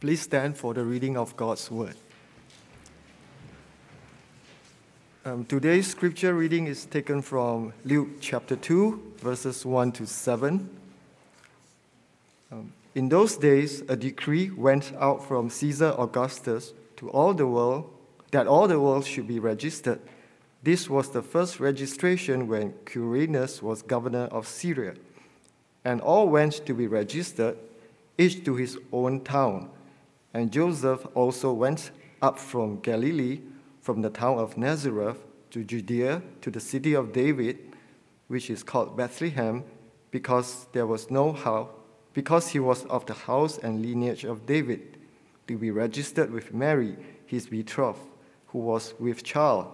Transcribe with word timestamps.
Please 0.00 0.20
stand 0.20 0.56
for 0.56 0.74
the 0.74 0.84
reading 0.84 1.16
of 1.16 1.36
God's 1.36 1.68
Word. 1.72 1.96
Um, 5.24 5.44
today's 5.44 5.88
scripture 5.88 6.34
reading 6.34 6.68
is 6.68 6.84
taken 6.86 7.20
from 7.20 7.72
Luke 7.84 8.20
chapter 8.20 8.54
2, 8.54 9.14
verses 9.16 9.66
1 9.66 9.90
to 9.92 10.06
7. 10.06 10.70
Um, 12.52 12.72
in 12.94 13.08
those 13.08 13.36
days, 13.36 13.80
a 13.88 13.96
decree 13.96 14.50
went 14.50 14.92
out 15.00 15.26
from 15.26 15.50
Caesar 15.50 15.92
Augustus 15.98 16.72
to 16.98 17.10
all 17.10 17.34
the 17.34 17.48
world 17.48 17.92
that 18.30 18.46
all 18.46 18.68
the 18.68 18.78
world 18.78 19.04
should 19.04 19.26
be 19.26 19.40
registered. 19.40 19.98
This 20.62 20.88
was 20.88 21.10
the 21.10 21.22
first 21.22 21.58
registration 21.58 22.46
when 22.46 22.72
Quirinius 22.84 23.62
was 23.62 23.82
governor 23.82 24.26
of 24.26 24.46
Syria. 24.46 24.94
And 25.84 26.00
all 26.00 26.28
went 26.28 26.64
to 26.66 26.72
be 26.72 26.86
registered, 26.86 27.58
each 28.16 28.44
to 28.44 28.54
his 28.54 28.78
own 28.92 29.22
town. 29.22 29.70
And 30.34 30.52
Joseph 30.52 31.06
also 31.14 31.52
went 31.52 31.90
up 32.20 32.38
from 32.38 32.80
Galilee, 32.80 33.40
from 33.80 34.02
the 34.02 34.10
town 34.10 34.38
of 34.38 34.56
Nazareth 34.58 35.18
to 35.50 35.64
Judea, 35.64 36.22
to 36.42 36.50
the 36.50 36.60
city 36.60 36.94
of 36.94 37.12
David, 37.12 37.58
which 38.26 38.50
is 38.50 38.62
called 38.62 38.96
Bethlehem, 38.96 39.64
because 40.10 40.66
there 40.72 40.86
was 40.86 41.10
no 41.10 41.32
house, 41.32 41.70
because 42.12 42.48
he 42.48 42.58
was 42.58 42.84
of 42.86 43.06
the 43.06 43.14
house 43.14 43.58
and 43.58 43.84
lineage 43.84 44.24
of 44.24 44.44
David, 44.44 44.98
to 45.46 45.56
be 45.56 45.70
registered 45.70 46.30
with 46.30 46.52
Mary, 46.52 46.96
his 47.24 47.46
betrothed, 47.46 48.00
who 48.48 48.58
was 48.58 48.94
with 48.98 49.22
child. 49.24 49.66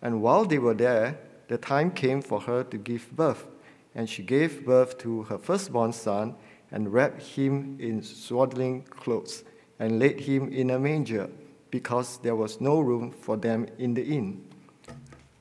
And 0.00 0.22
while 0.22 0.44
they 0.44 0.58
were 0.58 0.74
there, 0.74 1.18
the 1.48 1.58
time 1.58 1.90
came 1.90 2.22
for 2.22 2.40
her 2.42 2.62
to 2.62 2.78
give 2.78 3.10
birth, 3.16 3.46
and 3.94 4.08
she 4.08 4.22
gave 4.22 4.64
birth 4.64 4.98
to 4.98 5.24
her 5.24 5.38
firstborn 5.38 5.92
son, 5.92 6.36
and 6.70 6.92
wrapped 6.92 7.22
him 7.22 7.76
in 7.80 8.02
swaddling 8.02 8.82
clothes 8.82 9.42
and 9.78 9.98
laid 9.98 10.20
him 10.20 10.52
in 10.52 10.70
a 10.70 10.78
manger 10.78 11.28
because 11.70 12.18
there 12.18 12.34
was 12.34 12.60
no 12.60 12.80
room 12.80 13.10
for 13.10 13.36
them 13.36 13.66
in 13.78 13.94
the 13.94 14.04
inn. 14.04 14.44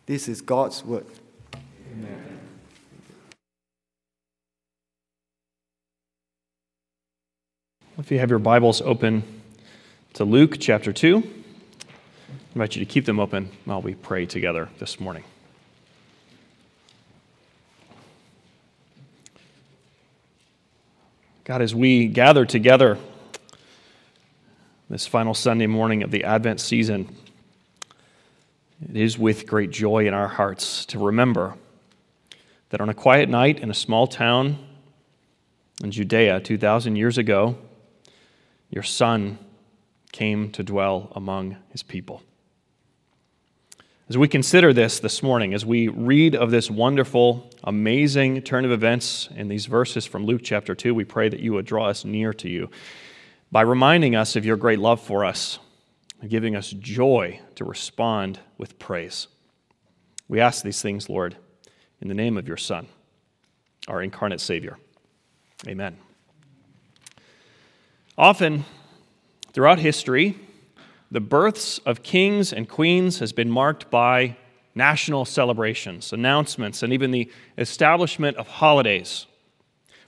This 0.05 0.27
is 0.27 0.41
God's 0.41 0.85
word. 0.85 1.05
Amen. 1.93 2.39
If 7.97 8.11
you 8.11 8.19
have 8.19 8.29
your 8.29 8.39
Bibles 8.39 8.81
open 8.81 9.23
to 10.13 10.23
Luke 10.23 10.57
chapter 10.59 10.93
2, 10.93 11.17
I 11.17 11.23
invite 12.53 12.75
you 12.75 12.85
to 12.85 12.91
keep 12.91 13.05
them 13.05 13.19
open 13.19 13.49
while 13.65 13.81
we 13.81 13.95
pray 13.95 14.25
together 14.25 14.69
this 14.77 14.99
morning. 14.99 15.23
God, 21.43 21.61
as 21.61 21.73
we 21.73 22.07
gather 22.07 22.45
together 22.45 22.99
this 24.89 25.05
final 25.05 25.33
Sunday 25.33 25.67
morning 25.67 26.01
of 26.01 26.11
the 26.11 26.23
Advent 26.23 26.61
season, 26.61 27.13
it 28.89 28.95
is 28.95 29.17
with 29.17 29.45
great 29.45 29.69
joy 29.69 30.07
in 30.07 30.13
our 30.13 30.29
hearts 30.29 30.85
to 30.85 30.97
remember 30.97 31.55
that 32.69 32.79
on 32.79 32.87
a 32.87 32.93
quiet 32.93 33.27
night 33.27 33.59
in 33.59 33.69
a 33.69 33.73
small 33.73 34.07
town 34.07 34.57
in 35.83 35.91
Judea 35.91 36.39
2,000 36.39 36.95
years 36.95 37.17
ago, 37.17 37.57
your 38.69 38.83
Son 38.83 39.37
came 40.13 40.51
to 40.51 40.63
dwell 40.63 41.11
among 41.15 41.57
his 41.69 41.83
people. 41.83 42.23
As 44.07 44.17
we 44.17 44.29
consider 44.29 44.71
this 44.71 45.01
this 45.01 45.21
morning, 45.21 45.53
as 45.53 45.65
we 45.65 45.89
read 45.89 46.33
of 46.33 46.49
this 46.49 46.71
wonderful, 46.71 47.51
amazing 47.65 48.41
turn 48.41 48.63
of 48.63 48.71
events 48.71 49.27
in 49.35 49.49
these 49.49 49.65
verses 49.65 50.05
from 50.05 50.25
Luke 50.25 50.41
chapter 50.45 50.73
2, 50.73 50.95
we 50.95 51.03
pray 51.03 51.27
that 51.27 51.41
you 51.41 51.51
would 51.51 51.65
draw 51.65 51.87
us 51.87 52.05
near 52.05 52.31
to 52.35 52.47
you 52.47 52.69
by 53.51 53.61
reminding 53.61 54.15
us 54.15 54.35
of 54.35 54.45
your 54.45 54.57
great 54.57 54.79
love 54.79 55.01
for 55.01 55.23
us 55.23 55.59
and 56.21 56.29
giving 56.29 56.55
us 56.55 56.71
joy 56.71 57.39
to 57.55 57.63
respond 57.63 58.39
with 58.57 58.79
praise. 58.79 59.27
We 60.27 60.39
ask 60.39 60.63
these 60.63 60.81
things, 60.81 61.09
Lord, 61.09 61.37
in 62.01 62.07
the 62.07 62.13
name 62.13 62.37
of 62.37 62.47
your 62.47 62.57
Son, 62.57 62.87
our 63.87 64.01
incarnate 64.01 64.41
Savior. 64.41 64.77
Amen. 65.67 65.97
Often, 68.17 68.65
throughout 69.53 69.79
history, 69.79 70.37
the 71.09 71.21
births 71.21 71.77
of 71.79 72.03
kings 72.03 72.51
and 72.51 72.67
queens 72.67 73.19
has 73.19 73.31
been 73.31 73.49
marked 73.49 73.89
by 73.89 74.35
national 74.75 75.25
celebrations, 75.25 76.11
announcements, 76.11 76.83
and 76.83 76.91
even 76.91 77.11
the 77.11 77.31
establishment 77.57 78.37
of 78.37 78.47
holidays. 78.47 79.25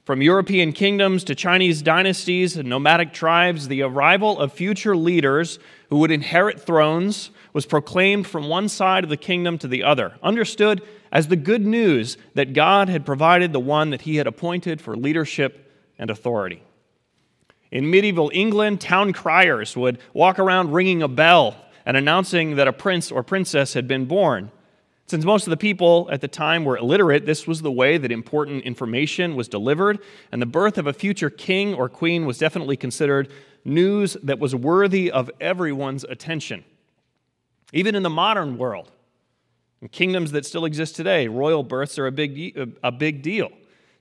From 0.09 0.23
European 0.23 0.73
kingdoms 0.73 1.23
to 1.25 1.35
Chinese 1.35 1.83
dynasties 1.83 2.57
and 2.57 2.67
nomadic 2.67 3.13
tribes, 3.13 3.67
the 3.67 3.83
arrival 3.83 4.39
of 4.39 4.51
future 4.51 4.97
leaders 4.97 5.59
who 5.91 5.97
would 5.97 6.09
inherit 6.09 6.59
thrones 6.59 7.29
was 7.53 7.67
proclaimed 7.67 8.25
from 8.25 8.49
one 8.49 8.69
side 8.69 9.03
of 9.03 9.11
the 9.11 9.17
kingdom 9.17 9.59
to 9.59 9.67
the 9.67 9.83
other, 9.83 10.15
understood 10.23 10.81
as 11.11 11.27
the 11.27 11.35
good 11.35 11.63
news 11.63 12.17
that 12.33 12.53
God 12.53 12.89
had 12.89 13.05
provided 13.05 13.53
the 13.53 13.59
one 13.59 13.91
that 13.91 14.01
he 14.01 14.15
had 14.15 14.25
appointed 14.25 14.81
for 14.81 14.97
leadership 14.97 15.71
and 15.99 16.09
authority. 16.09 16.63
In 17.69 17.91
medieval 17.91 18.31
England, 18.33 18.81
town 18.81 19.13
criers 19.13 19.77
would 19.77 19.99
walk 20.15 20.39
around 20.39 20.73
ringing 20.73 21.03
a 21.03 21.07
bell 21.07 21.55
and 21.85 21.95
announcing 21.95 22.55
that 22.55 22.67
a 22.67 22.73
prince 22.73 23.11
or 23.11 23.21
princess 23.21 23.75
had 23.75 23.87
been 23.87 24.05
born. 24.05 24.49
Since 25.09 25.25
most 25.25 25.47
of 25.47 25.49
the 25.49 25.57
people 25.57 26.07
at 26.11 26.21
the 26.21 26.27
time 26.27 26.63
were 26.63 26.77
illiterate, 26.77 27.25
this 27.25 27.47
was 27.47 27.63
the 27.63 27.71
way 27.71 27.97
that 27.97 28.11
important 28.11 28.63
information 28.63 29.35
was 29.35 29.47
delivered, 29.47 29.97
and 30.31 30.39
the 30.39 30.45
birth 30.45 30.77
of 30.77 30.85
a 30.85 30.93
future 30.93 31.31
king 31.31 31.73
or 31.73 31.89
queen 31.89 32.27
was 32.27 32.37
definitely 32.37 32.77
considered 32.77 33.31
news 33.65 34.17
that 34.21 34.37
was 34.37 34.53
worthy 34.53 35.09
of 35.09 35.31
everyone's 35.41 36.03
attention. 36.03 36.63
Even 37.73 37.95
in 37.95 38.03
the 38.03 38.09
modern 38.11 38.59
world, 38.59 38.91
in 39.81 39.87
kingdoms 39.87 40.31
that 40.33 40.45
still 40.45 40.63
exist 40.63 40.95
today, 40.95 41.27
royal 41.27 41.63
births 41.63 41.97
are 41.97 42.05
a 42.05 42.11
big, 42.11 42.77
a 42.83 42.91
big 42.91 43.23
deal. 43.23 43.49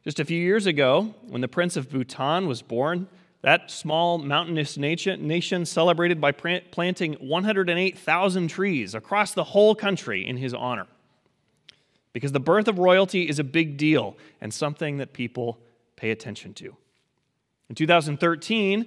Just 0.04 0.20
a 0.20 0.26
few 0.26 0.38
years 0.38 0.66
ago, 0.66 1.14
when 1.26 1.40
the 1.40 1.48
Prince 1.48 1.78
of 1.78 1.88
Bhutan 1.88 2.46
was 2.46 2.60
born, 2.60 3.08
that 3.40 3.70
small 3.70 4.18
mountainous 4.18 4.76
nation 4.76 5.64
celebrated 5.64 6.20
by 6.20 6.32
planting 6.32 7.14
108,000 7.14 8.48
trees 8.48 8.94
across 8.94 9.32
the 9.32 9.44
whole 9.44 9.74
country 9.74 10.26
in 10.26 10.36
his 10.36 10.52
honor 10.52 10.86
because 12.18 12.32
the 12.32 12.40
birth 12.40 12.66
of 12.66 12.80
royalty 12.80 13.28
is 13.28 13.38
a 13.38 13.44
big 13.44 13.76
deal 13.76 14.16
and 14.40 14.52
something 14.52 14.96
that 14.96 15.12
people 15.12 15.56
pay 15.94 16.10
attention 16.10 16.52
to. 16.52 16.74
In 17.68 17.76
2013, 17.76 18.86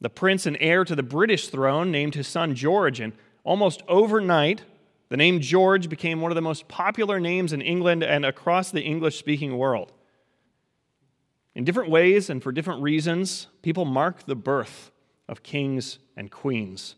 the 0.00 0.10
prince 0.10 0.46
and 0.46 0.56
heir 0.58 0.84
to 0.84 0.96
the 0.96 1.04
British 1.04 1.46
throne 1.46 1.92
named 1.92 2.16
his 2.16 2.26
son 2.26 2.56
George, 2.56 2.98
and 2.98 3.12
almost 3.44 3.82
overnight, 3.86 4.64
the 5.10 5.16
name 5.16 5.38
George 5.38 5.88
became 5.88 6.20
one 6.20 6.32
of 6.32 6.34
the 6.34 6.42
most 6.42 6.66
popular 6.66 7.20
names 7.20 7.52
in 7.52 7.62
England 7.62 8.02
and 8.02 8.26
across 8.26 8.72
the 8.72 8.82
English 8.82 9.16
speaking 9.16 9.56
world. 9.56 9.92
In 11.54 11.62
different 11.62 11.88
ways 11.88 12.28
and 12.28 12.42
for 12.42 12.50
different 12.50 12.82
reasons, 12.82 13.46
people 13.62 13.84
mark 13.84 14.26
the 14.26 14.34
birth 14.34 14.90
of 15.28 15.44
kings 15.44 16.00
and 16.16 16.32
queens. 16.32 16.96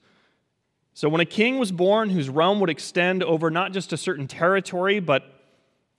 So, 0.94 1.10
when 1.10 1.20
a 1.20 1.26
king 1.26 1.58
was 1.58 1.72
born 1.72 2.08
whose 2.08 2.30
realm 2.30 2.58
would 2.60 2.70
extend 2.70 3.22
over 3.22 3.50
not 3.50 3.72
just 3.72 3.92
a 3.92 3.98
certain 3.98 4.26
territory, 4.26 4.98
but 4.98 5.34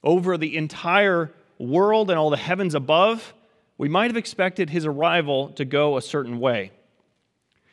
over 0.04 0.38
the 0.38 0.56
entire 0.56 1.32
world 1.58 2.10
and 2.10 2.18
all 2.18 2.30
the 2.30 2.38
heavens 2.38 2.76
above, 2.76 3.34
we 3.78 3.90
might 3.90 4.10
have 4.10 4.18
expected 4.18 4.70
his 4.70 4.86
arrival 4.86 5.50
to 5.50 5.66
go 5.66 5.98
a 5.98 6.02
certain 6.02 6.40
way. 6.40 6.72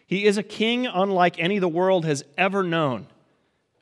He 0.06 0.24
is 0.24 0.38
a 0.38 0.42
king 0.42 0.86
unlike 0.86 1.38
any 1.38 1.58
the 1.58 1.68
world 1.68 2.04
has 2.04 2.24
ever 2.38 2.62
known, 2.62 3.06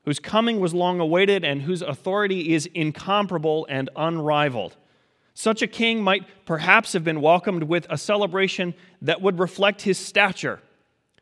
whose 0.05 0.19
coming 0.19 0.59
was 0.59 0.73
long 0.73 1.01
awaited 1.01 1.45
and 1.45 1.63
whose 1.63 1.83
authority 1.83 2.55
is 2.55 2.67
incomparable 2.75 3.67
and 3.69 3.91
unrivaled. 3.95 4.77
Such 5.35 5.63
a 5.63 5.67
king 5.67 6.03
might 6.03 6.47
perhaps 6.47 6.93
have 6.93 7.05
been 7.05 7.21
welcomed 7.21 7.65
with 7.65 7.87
a 7.91 7.99
celebration 7.99 8.73
that 9.03 9.21
would 9.21 9.39
reflect 9.39 9.83
his 9.83 9.99
stature, 9.99 10.61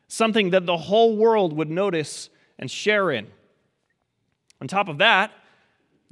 something 0.07 0.51
that 0.51 0.67
the 0.67 0.77
whole 0.77 1.17
world 1.17 1.53
would 1.55 1.71
notice 1.71 2.29
and 2.59 2.71
share 2.71 3.11
in. 3.11 3.27
On 4.61 4.69
top 4.69 4.89
of 4.89 4.99
that, 4.99 5.33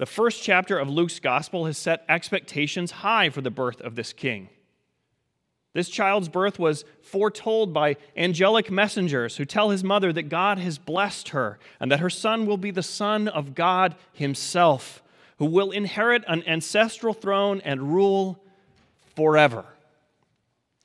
the 0.00 0.06
first 0.06 0.42
chapter 0.42 0.78
of 0.78 0.88
Luke's 0.88 1.20
gospel 1.20 1.66
has 1.66 1.76
set 1.76 2.06
expectations 2.08 2.90
high 2.90 3.28
for 3.28 3.42
the 3.42 3.50
birth 3.50 3.82
of 3.82 3.96
this 3.96 4.14
king. 4.14 4.48
This 5.74 5.90
child's 5.90 6.30
birth 6.30 6.58
was 6.58 6.86
foretold 7.02 7.74
by 7.74 7.98
angelic 8.16 8.70
messengers 8.70 9.36
who 9.36 9.44
tell 9.44 9.68
his 9.68 9.84
mother 9.84 10.10
that 10.10 10.30
God 10.30 10.58
has 10.58 10.78
blessed 10.78 11.28
her 11.28 11.58
and 11.78 11.92
that 11.92 12.00
her 12.00 12.08
son 12.08 12.46
will 12.46 12.56
be 12.56 12.70
the 12.70 12.82
Son 12.82 13.28
of 13.28 13.54
God 13.54 13.94
Himself, 14.14 15.02
who 15.36 15.44
will 15.44 15.70
inherit 15.70 16.24
an 16.26 16.44
ancestral 16.48 17.12
throne 17.12 17.60
and 17.62 17.92
rule 17.92 18.42
forever. 19.14 19.66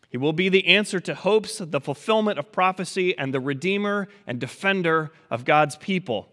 He 0.10 0.18
will 0.18 0.34
be 0.34 0.50
the 0.50 0.68
answer 0.68 1.00
to 1.00 1.16
hopes, 1.16 1.60
the 1.60 1.80
fulfillment 1.80 2.38
of 2.38 2.52
prophecy, 2.52 3.18
and 3.18 3.34
the 3.34 3.40
redeemer 3.40 4.10
and 4.28 4.42
defender 4.42 5.14
of 5.32 5.46
God's 5.46 5.78
people. 5.78 6.28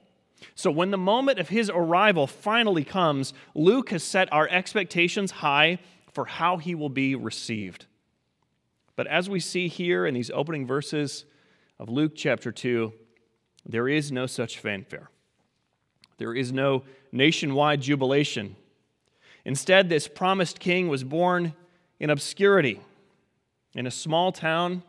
So, 0.55 0.71
when 0.71 0.91
the 0.91 0.99
moment 0.99 1.39
of 1.39 1.49
his 1.49 1.71
arrival 1.71 2.27
finally 2.27 2.85
comes, 2.85 3.35
Luke 3.55 3.91
has 3.91 4.03
set 4.03 4.33
our 4.33 4.49
expectations 4.49 5.31
high 5.31 5.79
for 6.12 6.27
how 6.27 6.56
he 6.59 6.75
will 6.75 6.89
be 6.89 7.15
received. 7.15 7.87
But 8.97 9.06
as 9.06 9.31
we 9.31 9.41
see 9.41 9.69
here 9.69 10.06
in 10.06 10.15
these 10.15 10.31
opening 10.31 10.67
verses, 10.67 11.25
of 11.83 11.89
Luke 11.89 12.12
chapter 12.15 12.53
2, 12.53 12.93
there 13.67 13.89
is 13.89 14.12
no 14.12 14.27
such 14.27 14.61
fanfare. 14.61 15.11
There 16.19 16.33
is 16.33 16.53
no 16.53 16.85
nationwide 17.11 17.81
jubilation. 17.81 18.55
Instead, 19.45 19.88
this 19.88 20.06
promised 20.06 20.61
king 20.61 20.87
was 20.87 21.03
born 21.03 21.55
in 21.99 22.09
obscurity 22.09 22.81
in 23.75 23.88
a 23.88 23.91
small 23.91 24.31
town, 24.31 24.85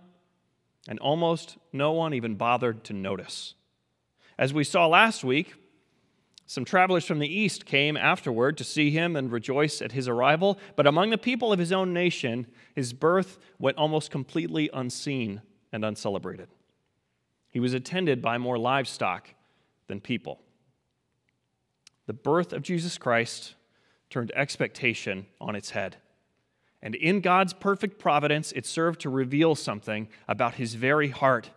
and 0.87 0.99
almost 0.99 1.57
no 1.71 1.93
one 1.93 2.13
even 2.13 2.35
bothered 2.35 2.83
to 2.83 2.93
notice. 2.93 3.55
As 4.37 4.53
we 4.53 4.63
saw 4.63 4.87
last 4.87 5.23
week, 5.23 5.53
some 6.45 6.65
travelers 6.65 7.05
from 7.05 7.19
the 7.19 7.33
east 7.33 7.65
came 7.65 7.95
afterward 7.95 8.57
to 8.57 8.63
see 8.63 8.91
him 8.91 9.15
and 9.15 9.31
rejoice 9.31 9.81
at 9.81 9.93
his 9.93 10.07
arrival, 10.07 10.59
but 10.75 10.85
among 10.85 11.09
the 11.09 11.17
people 11.17 11.53
of 11.53 11.59
his 11.59 11.71
own 11.71 11.93
nation, 11.93 12.47
his 12.75 12.93
birth 12.93 13.37
went 13.59 13.77
almost 13.77 14.11
completely 14.11 14.69
unseen 14.73 15.41
and 15.71 15.85
uncelebrated. 15.85 16.49
He 17.49 17.59
was 17.59 17.73
attended 17.73 18.21
by 18.21 18.37
more 18.37 18.57
livestock 18.57 19.29
than 19.87 20.01
people. 20.01 20.41
The 22.07 22.13
birth 22.13 22.51
of 22.51 22.63
Jesus 22.63 22.97
Christ 22.97 23.55
turned 24.09 24.31
expectation 24.35 25.27
on 25.39 25.55
its 25.55 25.71
head. 25.71 25.97
And 26.81 26.95
in 26.95 27.21
God's 27.21 27.53
perfect 27.53 27.97
providence, 27.97 28.51
it 28.51 28.65
served 28.65 28.99
to 29.01 29.09
reveal 29.09 29.55
something 29.55 30.09
about 30.27 30.55
his 30.55 30.73
very 30.73 31.09
heart 31.09 31.51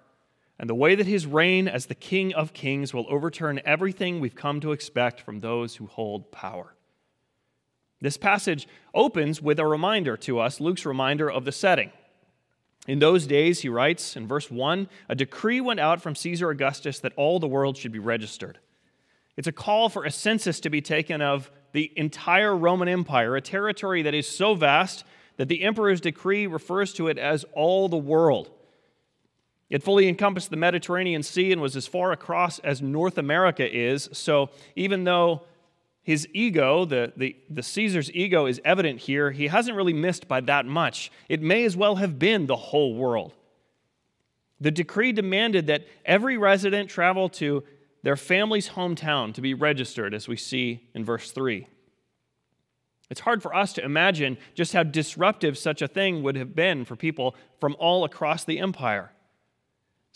and 0.58 0.70
the 0.70 0.74
way 0.74 0.94
that 0.94 1.06
his 1.06 1.26
reign 1.26 1.68
as 1.68 1.86
the 1.86 1.94
King 1.94 2.32
of 2.34 2.52
Kings 2.52 2.94
will 2.94 3.06
overturn 3.08 3.60
everything 3.64 4.20
we've 4.20 4.34
come 4.34 4.60
to 4.60 4.72
expect 4.72 5.20
from 5.20 5.40
those 5.40 5.76
who 5.76 5.86
hold 5.86 6.32
power. 6.32 6.74
This 8.00 8.16
passage 8.16 8.66
opens 8.94 9.40
with 9.40 9.58
a 9.58 9.66
reminder 9.66 10.16
to 10.18 10.38
us, 10.38 10.60
Luke's 10.60 10.86
reminder 10.86 11.30
of 11.30 11.44
the 11.44 11.52
setting. 11.52 11.90
In 12.86 13.00
those 13.00 13.26
days, 13.26 13.60
he 13.60 13.68
writes 13.68 14.16
in 14.16 14.26
verse 14.26 14.50
1 14.50 14.88
a 15.08 15.14
decree 15.14 15.60
went 15.60 15.80
out 15.80 16.00
from 16.00 16.14
Caesar 16.14 16.50
Augustus 16.50 17.00
that 17.00 17.12
all 17.16 17.40
the 17.40 17.48
world 17.48 17.76
should 17.76 17.92
be 17.92 17.98
registered. 17.98 18.58
It's 19.36 19.48
a 19.48 19.52
call 19.52 19.88
for 19.88 20.04
a 20.04 20.10
census 20.10 20.60
to 20.60 20.70
be 20.70 20.80
taken 20.80 21.20
of 21.20 21.50
the 21.72 21.92
entire 21.96 22.56
Roman 22.56 22.88
Empire, 22.88 23.36
a 23.36 23.40
territory 23.40 24.02
that 24.02 24.14
is 24.14 24.28
so 24.28 24.54
vast 24.54 25.04
that 25.36 25.48
the 25.48 25.62
emperor's 25.62 26.00
decree 26.00 26.46
refers 26.46 26.94
to 26.94 27.08
it 27.08 27.18
as 27.18 27.44
all 27.52 27.88
the 27.88 27.96
world. 27.96 28.50
It 29.68 29.82
fully 29.82 30.08
encompassed 30.08 30.50
the 30.50 30.56
Mediterranean 30.56 31.22
Sea 31.22 31.52
and 31.52 31.60
was 31.60 31.74
as 31.76 31.86
far 31.86 32.12
across 32.12 32.58
as 32.60 32.80
North 32.80 33.18
America 33.18 33.68
is. 33.68 34.08
So 34.12 34.50
even 34.76 35.04
though 35.04 35.42
his 36.02 36.28
ego, 36.32 36.84
the, 36.84 37.12
the, 37.16 37.34
the 37.50 37.64
Caesar's 37.64 38.12
ego, 38.12 38.46
is 38.46 38.60
evident 38.64 39.00
here, 39.00 39.32
he 39.32 39.48
hasn't 39.48 39.76
really 39.76 39.92
missed 39.92 40.28
by 40.28 40.40
that 40.42 40.64
much. 40.66 41.10
It 41.28 41.42
may 41.42 41.64
as 41.64 41.76
well 41.76 41.96
have 41.96 42.16
been 42.16 42.46
the 42.46 42.56
whole 42.56 42.94
world. 42.94 43.34
The 44.60 44.70
decree 44.70 45.10
demanded 45.10 45.66
that 45.66 45.84
every 46.04 46.38
resident 46.38 46.88
travel 46.88 47.28
to 47.30 47.64
their 48.04 48.16
family's 48.16 48.70
hometown 48.70 49.34
to 49.34 49.40
be 49.40 49.52
registered, 49.52 50.14
as 50.14 50.28
we 50.28 50.36
see 50.36 50.88
in 50.94 51.04
verse 51.04 51.32
3. 51.32 51.66
It's 53.10 53.20
hard 53.20 53.42
for 53.42 53.54
us 53.54 53.72
to 53.72 53.84
imagine 53.84 54.38
just 54.54 54.72
how 54.72 54.84
disruptive 54.84 55.58
such 55.58 55.82
a 55.82 55.88
thing 55.88 56.22
would 56.22 56.36
have 56.36 56.54
been 56.54 56.84
for 56.84 56.94
people 56.94 57.34
from 57.60 57.74
all 57.80 58.04
across 58.04 58.44
the 58.44 58.60
empire. 58.60 59.10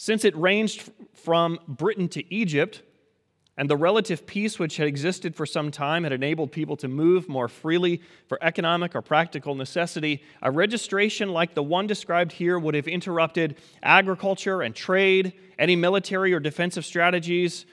Since 0.02 0.24
it 0.24 0.34
ranged 0.34 0.90
from 1.12 1.58
Britain 1.68 2.08
to 2.08 2.34
Egypt, 2.34 2.80
and 3.58 3.68
the 3.68 3.76
relative 3.76 4.26
peace 4.26 4.58
which 4.58 4.78
had 4.78 4.86
existed 4.86 5.36
for 5.36 5.44
some 5.44 5.70
time 5.70 6.04
had 6.04 6.12
enabled 6.14 6.52
people 6.52 6.74
to 6.78 6.88
move 6.88 7.28
more 7.28 7.48
freely 7.48 8.00
for 8.26 8.38
economic 8.40 8.96
or 8.96 9.02
practical 9.02 9.54
necessity, 9.54 10.22
a 10.40 10.50
registration 10.50 11.34
like 11.34 11.52
the 11.52 11.62
one 11.62 11.86
described 11.86 12.32
here 12.32 12.58
would 12.58 12.74
have 12.74 12.88
interrupted 12.88 13.58
agriculture 13.82 14.62
and 14.62 14.74
trade, 14.74 15.34
any 15.58 15.76
military 15.76 16.32
or 16.32 16.40
defensive 16.40 16.86
strategies. 16.86 17.66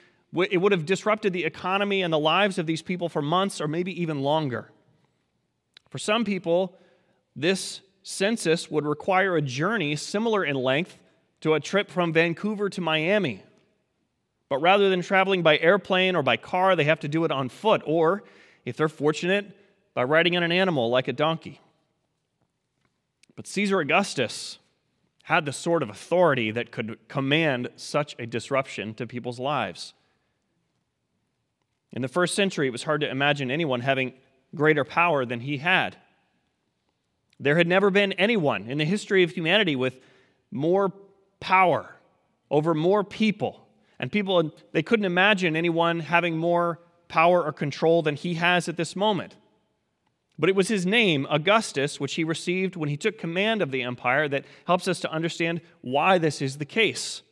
It 0.50 0.58
would 0.58 0.72
have 0.72 0.84
disrupted 0.84 1.32
the 1.32 1.46
economy 1.46 2.02
and 2.02 2.12
the 2.12 2.18
lives 2.18 2.58
of 2.58 2.66
these 2.66 2.82
people 2.82 3.08
for 3.08 3.22
months 3.22 3.58
or 3.58 3.68
maybe 3.68 4.02
even 4.02 4.20
longer. 4.20 4.70
For 5.88 5.96
some 5.96 6.26
people, 6.26 6.78
this 7.34 7.80
census 8.02 8.70
would 8.70 8.84
require 8.84 9.34
a 9.38 9.40
journey 9.40 9.96
similar 9.96 10.44
in 10.44 10.56
length 10.56 10.98
to 11.40 11.54
a 11.54 11.60
trip 11.60 11.90
from 11.90 12.12
Vancouver 12.12 12.68
to 12.70 12.80
Miami. 12.80 13.42
But 14.48 14.58
rather 14.58 14.88
than 14.90 15.02
traveling 15.02 15.42
by 15.42 15.58
airplane 15.58 16.16
or 16.16 16.22
by 16.22 16.36
car, 16.36 16.74
they 16.74 16.84
have 16.84 17.00
to 17.00 17.08
do 17.08 17.24
it 17.24 17.30
on 17.30 17.48
foot, 17.48 17.82
or, 17.84 18.24
if 18.64 18.76
they're 18.76 18.88
fortunate, 18.88 19.56
by 19.94 20.04
riding 20.04 20.36
on 20.36 20.42
an 20.42 20.52
animal 20.52 20.90
like 20.90 21.08
a 21.08 21.12
donkey. 21.12 21.60
But 23.36 23.46
Caesar 23.46 23.80
Augustus 23.80 24.58
had 25.24 25.44
the 25.44 25.52
sort 25.52 25.82
of 25.82 25.90
authority 25.90 26.50
that 26.50 26.70
could 26.70 26.98
command 27.08 27.68
such 27.76 28.16
a 28.18 28.26
disruption 28.26 28.94
to 28.94 29.06
people's 29.06 29.38
lives. 29.38 29.92
In 31.92 32.02
the 32.02 32.08
first 32.08 32.34
century, 32.34 32.68
it 32.68 32.72
was 32.72 32.84
hard 32.84 33.02
to 33.02 33.10
imagine 33.10 33.50
anyone 33.50 33.80
having 33.80 34.14
greater 34.54 34.84
power 34.84 35.26
than 35.26 35.40
he 35.40 35.58
had. 35.58 35.96
There 37.38 37.56
had 37.56 37.66
never 37.66 37.90
been 37.90 38.12
anyone 38.14 38.68
in 38.68 38.78
the 38.78 38.84
history 38.84 39.22
of 39.22 39.30
humanity 39.30 39.76
with 39.76 40.00
more 40.50 40.92
power 41.40 41.94
over 42.50 42.74
more 42.74 43.04
people. 43.04 43.66
And 43.98 44.12
people, 44.12 44.54
they 44.72 44.82
couldn't 44.82 45.04
imagine 45.04 45.56
anyone 45.56 46.00
having 46.00 46.36
more 46.36 46.80
power 47.08 47.42
or 47.42 47.52
control 47.52 48.02
than 48.02 48.16
he 48.16 48.34
has 48.34 48.68
at 48.68 48.76
this 48.76 48.94
moment. 48.94 49.36
But 50.38 50.48
it 50.48 50.54
was 50.54 50.68
his 50.68 50.86
name, 50.86 51.26
Augustus, 51.30 51.98
which 51.98 52.14
he 52.14 52.22
received 52.22 52.76
when 52.76 52.88
he 52.88 52.96
took 52.96 53.18
command 53.18 53.60
of 53.60 53.72
the 53.72 53.82
empire, 53.82 54.28
that 54.28 54.44
helps 54.66 54.86
us 54.86 55.00
to 55.00 55.10
understand 55.10 55.60
why 55.80 56.18
this 56.18 56.40
is 56.40 56.58
the 56.58 56.64
case. 56.64 57.22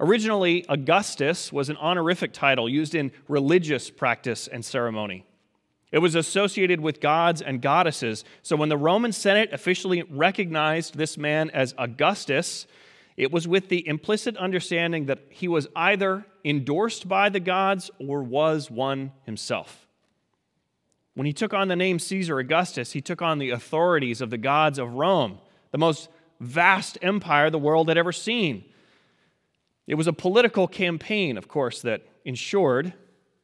Originally, 0.00 0.64
Augustus 0.68 1.52
was 1.52 1.68
an 1.68 1.76
honorific 1.76 2.32
title 2.32 2.68
used 2.68 2.94
in 2.94 3.12
religious 3.26 3.90
practice 3.90 4.48
and 4.48 4.64
ceremony. 4.64 5.26
It 5.90 5.98
was 5.98 6.14
associated 6.14 6.80
with 6.80 7.00
gods 7.00 7.42
and 7.42 7.60
goddesses. 7.60 8.24
So 8.42 8.56
when 8.56 8.68
the 8.68 8.76
Roman 8.76 9.12
Senate 9.12 9.52
officially 9.52 10.02
recognized 10.04 10.96
this 10.96 11.18
man 11.18 11.50
as 11.50 11.74
Augustus, 11.76 12.66
it 13.18 13.32
was 13.32 13.48
with 13.48 13.68
the 13.68 13.86
implicit 13.86 14.36
understanding 14.36 15.06
that 15.06 15.18
he 15.28 15.48
was 15.48 15.66
either 15.74 16.24
endorsed 16.44 17.08
by 17.08 17.28
the 17.28 17.40
gods 17.40 17.90
or 17.98 18.22
was 18.22 18.70
one 18.70 19.10
himself. 19.26 19.88
When 21.14 21.26
he 21.26 21.32
took 21.32 21.52
on 21.52 21.66
the 21.66 21.74
name 21.74 21.98
Caesar 21.98 22.38
Augustus, 22.38 22.92
he 22.92 23.00
took 23.00 23.20
on 23.20 23.40
the 23.40 23.50
authorities 23.50 24.20
of 24.20 24.30
the 24.30 24.38
gods 24.38 24.78
of 24.78 24.94
Rome, 24.94 25.38
the 25.72 25.78
most 25.78 26.08
vast 26.38 26.96
empire 27.02 27.50
the 27.50 27.58
world 27.58 27.88
had 27.88 27.98
ever 27.98 28.12
seen. 28.12 28.64
It 29.88 29.96
was 29.96 30.06
a 30.06 30.12
political 30.12 30.68
campaign, 30.68 31.36
of 31.36 31.48
course, 31.48 31.82
that 31.82 32.06
ensured 32.24 32.92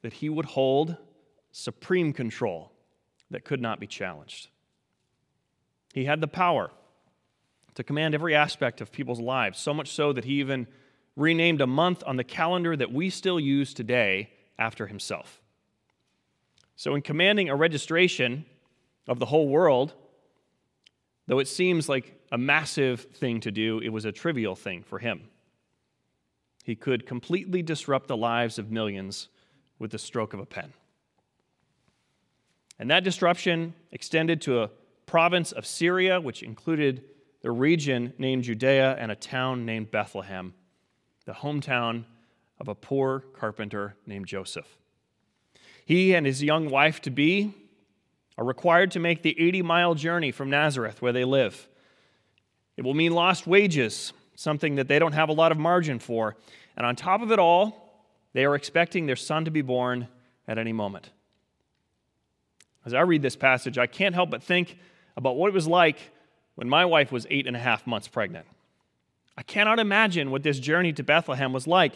that 0.03 0.13
he 0.13 0.29
would 0.29 0.45
hold 0.45 0.97
supreme 1.51 2.13
control 2.13 2.71
that 3.33 3.45
could 3.45 3.61
not 3.61 3.81
be 3.81 3.89
challenged. 3.89 4.51
He 5.93 6.05
had 6.05 6.21
the 6.21 6.29
power 6.29 6.71
to 7.75 7.85
command 7.85 8.15
every 8.15 8.35
aspect 8.35 8.81
of 8.81 8.93
people's 8.93 9.21
lives, 9.21 9.59
so 9.59 9.75
much 9.75 9.91
so 9.91 10.13
that 10.13 10.25
he 10.25 10.35
even 10.35 10.67
renamed 11.17 11.61
a 11.61 11.67
month 11.67 12.03
on 12.07 12.17
the 12.17 12.25
calendar 12.25 12.77
that 12.77 12.93
we 12.93 13.11
still 13.11 13.39
use 13.39 13.75
today 13.75 14.31
after 14.59 14.87
himself. 14.87 15.41
So, 16.77 16.95
in 16.95 17.03
commanding 17.03 17.49
a 17.49 17.57
registration 17.57 18.45
of 19.07 19.19
the 19.19 19.27
whole 19.27 19.49
world, 19.49 19.95
though 21.27 21.39
it 21.39 21.49
seems 21.49 21.89
like 21.89 22.21
a 22.33 22.39
massive 22.39 23.03
thing 23.03 23.41
to 23.41 23.51
do, 23.51 23.79
it 23.79 23.91
was 23.91 24.05
a 24.05 24.13
trivial 24.13 24.57
thing 24.57 24.83
for 24.83 24.99
him. 24.99 25.29
He 26.65 26.75
could 26.75 27.07
completely 27.07 27.63
disrupt 27.63 28.09
the 28.09 28.17
lives 28.17 28.59
of 28.59 28.71
millions 28.71 29.29
with 29.79 29.91
the 29.91 29.99
stroke 29.99 30.33
of 30.33 30.41
a 30.41 30.47
pen. 30.47 30.73
And 32.79 32.91
that 32.91 33.05
disruption 33.05 33.75
extended 33.93 34.41
to 34.43 34.63
a 34.63 34.71
province 35.07 35.53
of 35.53 35.67
Syria, 35.67 36.21
which 36.21 36.43
included 36.43 37.05
the 37.45 37.53
region 37.53 38.15
named 38.17 38.43
Judea 38.43 38.97
and 38.99 39.13
a 39.13 39.15
town 39.15 39.67
named 39.67 39.91
Bethlehem, 39.91 40.55
the 41.27 41.35
hometown 41.35 42.05
of 42.59 42.69
a 42.69 42.75
poor 42.75 43.21
carpenter 43.21 43.97
named 44.07 44.27
Joseph. 44.27 44.79
He 45.85 46.15
and 46.15 46.25
his 46.25 46.43
young 46.43 46.71
wife 46.71 47.03
to 47.03 47.11
be 47.11 47.53
are 48.39 48.47
required 48.47 48.93
to 48.93 48.99
make 48.99 49.21
the 49.21 49.39
80 49.39 49.61
mile 49.61 49.95
journey 49.95 50.33
from 50.33 50.49
Nazareth, 50.49 51.03
where 51.03 51.13
they 51.13 51.27
live. 51.27 51.69
It 52.79 52.83
will 52.83 52.95
mean 52.95 53.13
lost 53.13 53.47
wages, 53.47 54.15
something 54.37 54.77
that 54.77 54.89
they 54.89 54.99
don't 54.99 55.13
have 55.13 55.29
a 55.29 55.35
lot 55.35 55.53
of 55.53 55.59
margin 55.59 55.99
for. 55.99 56.37
And 56.79 56.87
on 56.87 56.97
top 56.97 57.21
of 57.21 57.31
it 57.31 57.39
all, 57.39 58.07
they 58.33 58.47
are 58.47 58.55
expecting 58.55 59.05
their 59.05 59.17
son 59.17 59.45
to 59.45 59.51
be 59.51 59.61
born 59.61 60.09
at 60.49 60.57
any 60.57 60.73
moment. 60.73 61.11
As 62.87 62.95
I 62.95 63.03
read 63.03 63.21
this 63.21 63.37
passage, 63.37 63.77
I 63.77 63.87
can't 63.87 64.15
help 64.15 64.31
but 64.31 64.43
think 64.43 64.79
about 65.15 65.37
what 65.37 65.49
it 65.49 65.55
was 65.55 65.69
like 65.69 65.99
when 66.55 66.69
my 66.69 66.85
wife 66.85 67.11
was 67.13 67.27
eight 67.31 67.47
and 67.47 67.57
a 67.57 67.61
half 67.61 67.87
months 67.87 68.09
pregnant. 68.09 68.47
I 69.37 69.43
cannot 69.43 69.79
imagine 69.79 70.31
what 70.31 70.43
this 70.43 70.59
journey 70.59 70.93
to 70.93 71.03
Bethlehem 71.03 71.53
was 71.53 71.67
like. 71.67 71.95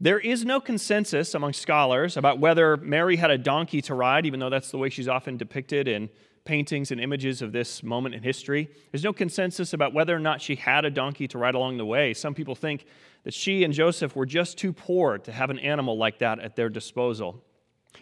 There 0.00 0.20
is 0.20 0.44
no 0.44 0.60
consensus 0.60 1.34
among 1.34 1.54
scholars 1.54 2.16
about 2.16 2.38
whether 2.38 2.76
Mary 2.76 3.16
had 3.16 3.30
a 3.30 3.38
donkey 3.38 3.80
to 3.82 3.94
ride, 3.94 4.26
even 4.26 4.38
though 4.38 4.50
that's 4.50 4.70
the 4.70 4.78
way 4.78 4.90
she's 4.90 5.08
often 5.08 5.36
depicted 5.36 5.88
in 5.88 6.08
paintings 6.44 6.90
and 6.90 7.00
images 7.00 7.42
of 7.42 7.52
this 7.52 7.82
moment 7.82 8.14
in 8.14 8.22
history. 8.22 8.70
There's 8.92 9.04
no 9.04 9.12
consensus 9.12 9.72
about 9.72 9.92
whether 9.92 10.14
or 10.14 10.20
not 10.20 10.40
she 10.40 10.54
had 10.54 10.84
a 10.84 10.90
donkey 10.90 11.26
to 11.28 11.38
ride 11.38 11.54
along 11.54 11.78
the 11.78 11.84
way. 11.84 12.14
Some 12.14 12.32
people 12.32 12.54
think 12.54 12.86
that 13.24 13.34
she 13.34 13.64
and 13.64 13.74
Joseph 13.74 14.14
were 14.14 14.24
just 14.24 14.56
too 14.56 14.72
poor 14.72 15.18
to 15.18 15.32
have 15.32 15.50
an 15.50 15.58
animal 15.58 15.98
like 15.98 16.20
that 16.20 16.38
at 16.38 16.56
their 16.56 16.68
disposal. 16.68 17.42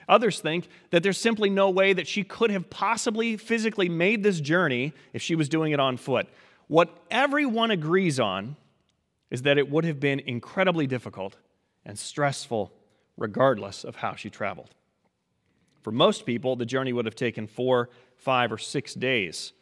Others 0.08 0.40
think 0.40 0.68
that 0.90 1.02
there's 1.02 1.18
simply 1.18 1.50
no 1.50 1.70
way 1.70 1.92
that 1.92 2.06
she 2.06 2.22
could 2.22 2.50
have 2.50 2.70
possibly 2.70 3.36
physically 3.36 3.88
made 3.88 4.22
this 4.22 4.40
journey 4.40 4.92
if 5.12 5.22
she 5.22 5.34
was 5.34 5.48
doing 5.48 5.72
it 5.72 5.80
on 5.80 5.96
foot. 5.96 6.28
What 6.68 6.96
everyone 7.10 7.70
agrees 7.70 8.20
on 8.20 8.56
is 9.30 9.42
that 9.42 9.58
it 9.58 9.70
would 9.70 9.84
have 9.84 9.98
been 9.98 10.20
incredibly 10.20 10.86
difficult 10.86 11.36
and 11.84 11.98
stressful 11.98 12.72
regardless 13.16 13.84
of 13.84 13.96
how 13.96 14.14
she 14.14 14.30
traveled. 14.30 14.70
For 15.82 15.90
most 15.90 16.26
people, 16.26 16.56
the 16.56 16.66
journey 16.66 16.92
would 16.92 17.06
have 17.06 17.14
taken 17.14 17.46
four, 17.46 17.90
five, 18.16 18.52
or 18.52 18.58
six 18.58 18.94
days. 18.94 19.52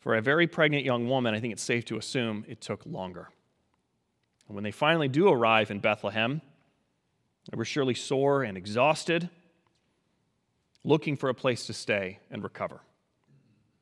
For 0.00 0.14
a 0.14 0.22
very 0.22 0.46
pregnant 0.46 0.84
young 0.84 1.08
woman, 1.08 1.34
I 1.34 1.40
think 1.40 1.52
it's 1.52 1.62
safe 1.62 1.84
to 1.86 1.96
assume 1.96 2.44
it 2.48 2.60
took 2.60 2.84
longer. 2.86 3.28
And 4.46 4.54
when 4.54 4.64
they 4.64 4.70
finally 4.70 5.08
do 5.08 5.28
arrive 5.28 5.70
in 5.70 5.80
Bethlehem, 5.80 6.40
they 7.50 7.56
were 7.56 7.64
surely 7.64 7.94
sore 7.94 8.42
and 8.42 8.56
exhausted, 8.56 9.30
looking 10.84 11.16
for 11.16 11.28
a 11.28 11.34
place 11.34 11.66
to 11.66 11.72
stay 11.72 12.18
and 12.30 12.42
recover. 12.42 12.80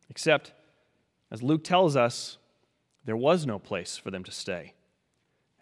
Except, 0.08 0.52
as 1.30 1.42
Luke 1.42 1.64
tells 1.64 1.96
us, 1.96 2.38
there 3.04 3.16
was 3.16 3.46
no 3.46 3.58
place 3.58 3.96
for 3.96 4.10
them 4.10 4.24
to 4.24 4.32
stay. 4.32 4.74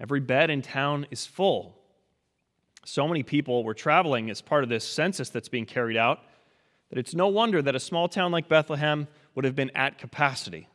Every 0.00 0.20
bed 0.20 0.50
in 0.50 0.62
town 0.62 1.06
is 1.10 1.26
full 1.26 1.78
so 2.84 3.08
many 3.08 3.22
people 3.22 3.64
were 3.64 3.74
traveling 3.74 4.30
as 4.30 4.42
part 4.42 4.62
of 4.62 4.68
this 4.68 4.86
census 4.86 5.30
that's 5.30 5.48
being 5.48 5.66
carried 5.66 5.96
out 5.96 6.20
that 6.90 6.98
it's 6.98 7.14
no 7.14 7.28
wonder 7.28 7.62
that 7.62 7.74
a 7.74 7.80
small 7.80 8.08
town 8.08 8.30
like 8.30 8.48
Bethlehem 8.48 9.08
would 9.34 9.44
have 9.44 9.56
been 9.56 9.70
at 9.74 9.98
capacity. 9.98 10.68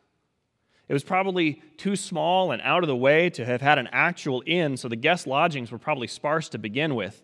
It 0.88 0.92
was 0.92 1.04
probably 1.04 1.62
too 1.76 1.94
small 1.94 2.50
and 2.50 2.60
out 2.62 2.82
of 2.82 2.88
the 2.88 2.96
way 2.96 3.30
to 3.30 3.44
have 3.44 3.60
had 3.60 3.78
an 3.78 3.88
actual 3.92 4.42
inn, 4.44 4.76
so 4.76 4.88
the 4.88 4.96
guest 4.96 5.26
lodgings 5.26 5.70
were 5.70 5.78
probably 5.78 6.08
sparse 6.08 6.48
to 6.48 6.58
begin 6.58 6.96
with. 6.96 7.22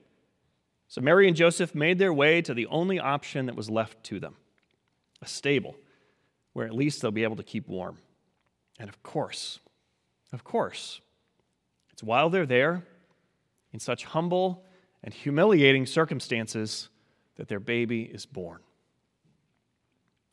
So 0.88 1.00
Mary 1.00 1.26
and 1.26 1.36
Joseph 1.36 1.74
made 1.74 1.98
their 1.98 2.12
way 2.12 2.40
to 2.42 2.54
the 2.54 2.66
only 2.66 2.98
option 2.98 3.46
that 3.46 3.56
was 3.56 3.70
left 3.70 4.02
to 4.04 4.20
them 4.20 4.36
a 5.22 5.26
stable, 5.26 5.76
where 6.52 6.66
at 6.66 6.74
least 6.74 7.00
they'll 7.00 7.10
be 7.10 7.22
able 7.22 7.36
to 7.36 7.42
keep 7.42 7.66
warm. 7.68 7.98
And 8.78 8.88
of 8.88 9.02
course, 9.02 9.60
of 10.32 10.44
course, 10.44 11.00
it's 11.90 12.02
while 12.02 12.28
they're 12.28 12.44
there, 12.44 12.84
in 13.72 13.80
such 13.80 14.04
humble 14.04 14.64
and 15.04 15.12
humiliating 15.12 15.84
circumstances 15.84 16.88
that 17.36 17.46
their 17.48 17.60
baby 17.60 18.02
is 18.02 18.24
born. 18.24 18.60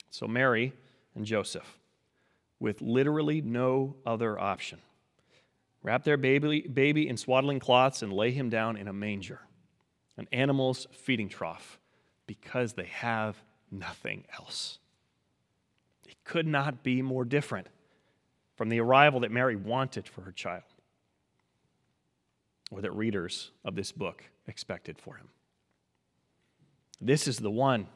So, 0.10 0.27
Mary 0.27 0.72
and 1.15 1.25
Joseph, 1.25 1.79
with 2.60 2.81
literally 2.81 3.41
no 3.41 3.95
other 4.05 4.39
option, 4.39 4.79
wrap 5.81 6.05
their 6.05 6.15
baby, 6.15 6.62
baby 6.62 7.10
in 7.10 7.17
swaddling 7.17 7.60
cloths 7.60 8.01
and 8.01 8.13
lay 8.13 8.31
him 8.31 8.50
down 8.50 8.77
in 8.77 8.88
a 8.88 8.93
manger, 8.93 9.41
an 10.17 10.27
animal's 10.32 10.88
feeding 10.91 11.29
trough, 11.29 11.79
because 12.27 12.74
they 12.74 12.86
have 12.86 13.43
nothing 13.72 14.25
else. 14.39 14.79
It 16.08 16.24
could 16.24 16.48
not 16.48 16.84
be 16.84 17.01
more 17.01 17.25
different 17.25 17.67
from 18.55 18.70
the 18.70 18.79
arrival 18.79 19.22
that 19.22 19.32
Mary 19.32 19.55
wanted 19.55 20.08
for 20.08 20.22
her 20.22 20.32
child 20.32 20.63
or 22.72 22.82
that 22.82 22.91
readers 22.91 23.51
of 23.65 23.75
this 23.75 23.91
book 23.91 24.24
expected 24.48 24.98
for 25.00 25.15
him. 25.15 25.29
This 27.01 27.27
is 27.27 27.38
the 27.38 27.51
one 27.51 27.88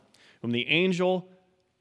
whom 0.41 0.51
the 0.51 0.67
angel 0.67 1.29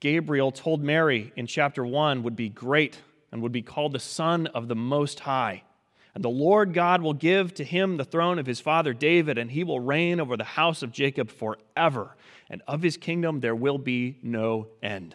Gabriel 0.00 0.50
told 0.52 0.82
Mary 0.82 1.32
in 1.36 1.46
chapter 1.46 1.84
1 1.84 2.22
would 2.22 2.36
be 2.36 2.48
great 2.48 3.00
and 3.32 3.42
would 3.42 3.52
be 3.52 3.62
called 3.62 3.92
the 3.92 3.98
Son 3.98 4.46
of 4.48 4.68
the 4.68 4.76
Most 4.76 5.20
High. 5.20 5.62
And 6.16 6.24
the 6.24 6.30
Lord 6.30 6.72
God 6.72 7.02
will 7.02 7.12
give 7.12 7.52
to 7.54 7.62
him 7.62 7.98
the 7.98 8.04
throne 8.04 8.38
of 8.38 8.46
his 8.46 8.58
father 8.58 8.94
David, 8.94 9.36
and 9.36 9.50
he 9.50 9.64
will 9.64 9.80
reign 9.80 10.18
over 10.18 10.34
the 10.34 10.44
house 10.44 10.82
of 10.82 10.90
Jacob 10.90 11.30
forever. 11.30 12.16
And 12.48 12.62
of 12.66 12.80
his 12.80 12.96
kingdom 12.96 13.40
there 13.40 13.54
will 13.54 13.76
be 13.76 14.16
no 14.22 14.68
end. 14.82 15.14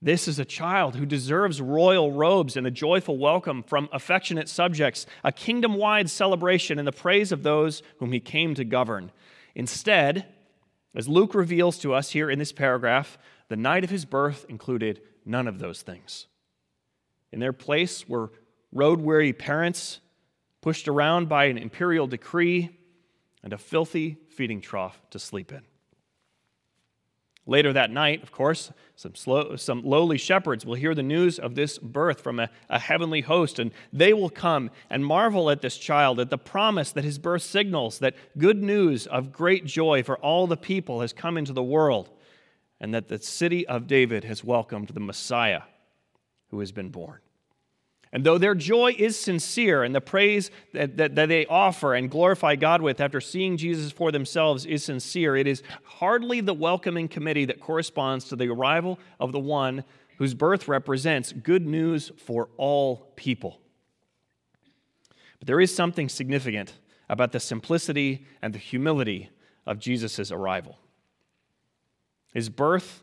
This 0.00 0.28
is 0.28 0.38
a 0.38 0.44
child 0.44 0.94
who 0.94 1.04
deserves 1.04 1.60
royal 1.60 2.12
robes 2.12 2.56
and 2.56 2.64
a 2.64 2.70
joyful 2.70 3.18
welcome 3.18 3.64
from 3.64 3.88
affectionate 3.90 4.48
subjects, 4.48 5.04
a 5.24 5.32
kingdom 5.32 5.74
wide 5.74 6.08
celebration 6.08 6.78
and 6.78 6.86
the 6.86 6.92
praise 6.92 7.32
of 7.32 7.42
those 7.42 7.82
whom 7.98 8.12
he 8.12 8.20
came 8.20 8.54
to 8.54 8.64
govern. 8.64 9.10
Instead, 9.56 10.26
as 10.94 11.08
Luke 11.08 11.34
reveals 11.34 11.76
to 11.80 11.92
us 11.92 12.10
here 12.10 12.30
in 12.30 12.38
this 12.38 12.52
paragraph, 12.52 13.18
the 13.48 13.56
night 13.56 13.82
of 13.82 13.90
his 13.90 14.04
birth 14.04 14.46
included 14.48 15.00
none 15.24 15.48
of 15.48 15.58
those 15.58 15.82
things. 15.82 16.28
In 17.32 17.40
their 17.40 17.52
place 17.52 18.08
were 18.08 18.30
road 18.72 19.00
weary 19.00 19.32
parents, 19.32 20.00
pushed 20.60 20.88
around 20.88 21.28
by 21.28 21.44
an 21.44 21.58
imperial 21.58 22.06
decree, 22.06 22.78
and 23.42 23.52
a 23.52 23.58
filthy 23.58 24.16
feeding 24.30 24.60
trough 24.60 25.00
to 25.10 25.18
sleep 25.18 25.52
in. 25.52 25.62
Later 27.44 27.72
that 27.72 27.90
night, 27.90 28.22
of 28.22 28.30
course, 28.30 28.70
some, 28.94 29.16
slow, 29.16 29.56
some 29.56 29.82
lowly 29.82 30.16
shepherds 30.16 30.64
will 30.64 30.74
hear 30.74 30.94
the 30.94 31.02
news 31.02 31.40
of 31.40 31.56
this 31.56 31.76
birth 31.76 32.20
from 32.20 32.38
a, 32.38 32.48
a 32.68 32.78
heavenly 32.78 33.20
host, 33.20 33.58
and 33.58 33.72
they 33.92 34.12
will 34.12 34.30
come 34.30 34.70
and 34.88 35.04
marvel 35.04 35.50
at 35.50 35.60
this 35.60 35.76
child, 35.76 36.20
at 36.20 36.30
the 36.30 36.38
promise 36.38 36.92
that 36.92 37.02
his 37.02 37.18
birth 37.18 37.42
signals 37.42 37.98
that 37.98 38.14
good 38.38 38.62
news 38.62 39.08
of 39.08 39.32
great 39.32 39.66
joy 39.66 40.04
for 40.04 40.16
all 40.18 40.46
the 40.46 40.56
people 40.56 41.00
has 41.00 41.12
come 41.12 41.36
into 41.36 41.52
the 41.52 41.64
world, 41.64 42.10
and 42.80 42.94
that 42.94 43.08
the 43.08 43.18
city 43.18 43.66
of 43.66 43.88
David 43.88 44.22
has 44.22 44.44
welcomed 44.44 44.88
the 44.90 45.00
Messiah 45.00 45.62
who 46.50 46.60
has 46.60 46.70
been 46.70 46.90
born. 46.90 47.18
And 48.12 48.24
though 48.24 48.36
their 48.36 48.54
joy 48.54 48.94
is 48.98 49.18
sincere 49.18 49.82
and 49.82 49.94
the 49.94 50.00
praise 50.00 50.50
that, 50.74 50.98
that, 50.98 51.14
that, 51.14 51.28
they 51.30 51.46
offer 51.46 51.94
and 51.94 52.10
glorify 52.10 52.56
God 52.56 52.82
with 52.82 53.00
after 53.00 53.22
seeing 53.22 53.56
Jesus 53.56 53.90
for 53.90 54.12
themselves 54.12 54.66
is 54.66 54.84
sincere, 54.84 55.34
it 55.34 55.46
is 55.46 55.62
hardly 55.82 56.42
the 56.42 56.52
welcoming 56.52 57.08
committee 57.08 57.46
that 57.46 57.58
corresponds 57.58 58.26
to 58.26 58.36
the 58.36 58.48
arrival 58.48 58.98
of 59.18 59.32
the 59.32 59.40
one 59.40 59.82
whose 60.18 60.34
birth 60.34 60.68
represents 60.68 61.32
good 61.32 61.66
news 61.66 62.12
for 62.18 62.50
all 62.58 63.12
people. 63.16 63.60
But 65.38 65.46
there 65.46 65.60
is 65.60 65.74
something 65.74 66.10
significant 66.10 66.74
about 67.08 67.32
the 67.32 67.40
simplicity 67.40 68.26
and 68.42 68.52
the 68.52 68.58
humility 68.58 69.30
of 69.66 69.78
Jesus' 69.78 70.30
arrival. 70.30 70.78
His 72.34 72.50
birth 72.50 73.02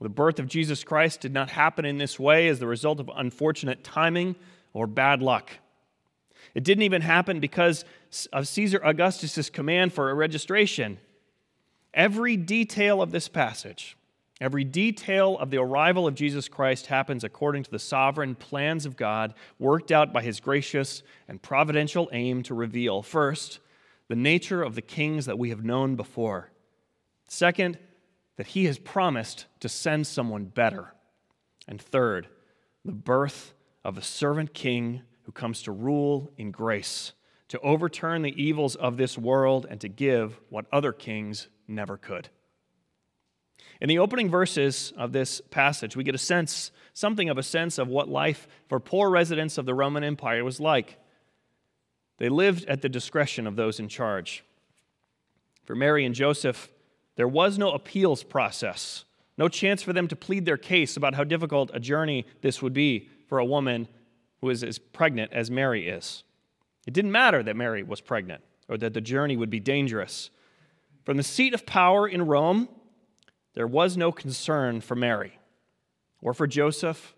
the 0.00 0.08
birth 0.08 0.38
of 0.38 0.46
Jesus 0.46 0.84
Christ 0.84 1.20
did 1.20 1.32
not 1.32 1.50
happen 1.50 1.84
in 1.84 1.98
this 1.98 2.20
way 2.20 2.48
as 2.48 2.58
the 2.58 2.66
result 2.66 3.00
of 3.00 3.10
unfortunate 3.14 3.82
timing 3.82 4.36
or 4.72 4.86
bad 4.86 5.22
luck. 5.22 5.52
It 6.54 6.64
didn't 6.64 6.82
even 6.84 7.02
happen 7.02 7.40
because 7.40 7.84
of 8.32 8.48
Caesar 8.48 8.80
Augustus' 8.84 9.50
command 9.50 9.92
for 9.92 10.10
a 10.10 10.14
registration. 10.14 10.98
Every 11.94 12.36
detail 12.36 13.00
of 13.00 13.10
this 13.10 13.26
passage, 13.28 13.96
every 14.40 14.64
detail 14.64 15.38
of 15.38 15.50
the 15.50 15.58
arrival 15.58 16.06
of 16.06 16.14
Jesus 16.14 16.46
Christ 16.46 16.86
happens 16.86 17.24
according 17.24 17.62
to 17.64 17.70
the 17.70 17.78
sovereign 17.78 18.34
plans 18.34 18.84
of 18.84 18.96
God, 18.96 19.34
worked 19.58 19.90
out 19.90 20.12
by 20.12 20.22
his 20.22 20.40
gracious 20.40 21.02
and 21.26 21.40
providential 21.40 22.08
aim 22.12 22.42
to 22.44 22.54
reveal, 22.54 23.02
first, 23.02 23.60
the 24.08 24.16
nature 24.16 24.62
of 24.62 24.74
the 24.74 24.82
kings 24.82 25.26
that 25.26 25.38
we 25.38 25.48
have 25.50 25.64
known 25.64 25.96
before. 25.96 26.50
Second, 27.28 27.78
that 28.36 28.48
he 28.48 28.66
has 28.66 28.78
promised 28.78 29.46
to 29.60 29.68
send 29.68 30.06
someone 30.06 30.44
better. 30.44 30.94
And 31.66 31.80
third, 31.80 32.28
the 32.84 32.92
birth 32.92 33.54
of 33.84 33.98
a 33.98 34.02
servant 34.02 34.54
king 34.54 35.02
who 35.22 35.32
comes 35.32 35.62
to 35.62 35.72
rule 35.72 36.30
in 36.36 36.50
grace, 36.50 37.12
to 37.48 37.58
overturn 37.60 38.22
the 38.22 38.42
evils 38.42 38.76
of 38.76 38.96
this 38.96 39.18
world 39.18 39.66
and 39.68 39.80
to 39.80 39.88
give 39.88 40.38
what 40.50 40.66
other 40.72 40.92
kings 40.92 41.48
never 41.66 41.96
could. 41.96 42.28
In 43.80 43.88
the 43.88 43.98
opening 43.98 44.30
verses 44.30 44.92
of 44.96 45.12
this 45.12 45.40
passage, 45.50 45.96
we 45.96 46.04
get 46.04 46.14
a 46.14 46.18
sense, 46.18 46.70
something 46.94 47.28
of 47.28 47.38
a 47.38 47.42
sense 47.42 47.78
of 47.78 47.88
what 47.88 48.08
life 48.08 48.48
for 48.68 48.80
poor 48.80 49.10
residents 49.10 49.58
of 49.58 49.66
the 49.66 49.74
Roman 49.74 50.04
Empire 50.04 50.44
was 50.44 50.60
like. 50.60 50.98
They 52.18 52.28
lived 52.28 52.64
at 52.66 52.80
the 52.80 52.88
discretion 52.88 53.46
of 53.46 53.56
those 53.56 53.78
in 53.78 53.88
charge. 53.88 54.44
For 55.64 55.74
Mary 55.74 56.06
and 56.06 56.14
Joseph, 56.14 56.70
there 57.16 57.28
was 57.28 57.58
no 57.58 57.72
appeals 57.72 58.22
process, 58.22 59.04
no 59.36 59.48
chance 59.48 59.82
for 59.82 59.92
them 59.92 60.08
to 60.08 60.16
plead 60.16 60.44
their 60.44 60.56
case 60.56 60.96
about 60.96 61.14
how 61.14 61.24
difficult 61.24 61.70
a 61.74 61.80
journey 61.80 62.26
this 62.42 62.62
would 62.62 62.72
be 62.72 63.08
for 63.28 63.38
a 63.38 63.44
woman 63.44 63.88
who 64.40 64.50
is 64.50 64.62
as 64.62 64.78
pregnant 64.78 65.32
as 65.32 65.50
Mary 65.50 65.88
is. 65.88 66.22
It 66.86 66.94
didn't 66.94 67.12
matter 67.12 67.42
that 67.42 67.56
Mary 67.56 67.82
was 67.82 68.00
pregnant 68.00 68.42
or 68.68 68.78
that 68.78 68.94
the 68.94 69.00
journey 69.00 69.36
would 69.36 69.50
be 69.50 69.60
dangerous. 69.60 70.30
From 71.04 71.16
the 71.16 71.22
seat 71.22 71.54
of 71.54 71.66
power 71.66 72.06
in 72.06 72.26
Rome, 72.26 72.68
there 73.54 73.66
was 73.66 73.96
no 73.96 74.12
concern 74.12 74.80
for 74.80 74.94
Mary 74.94 75.38
or 76.20 76.34
for 76.34 76.46
Joseph 76.46 77.14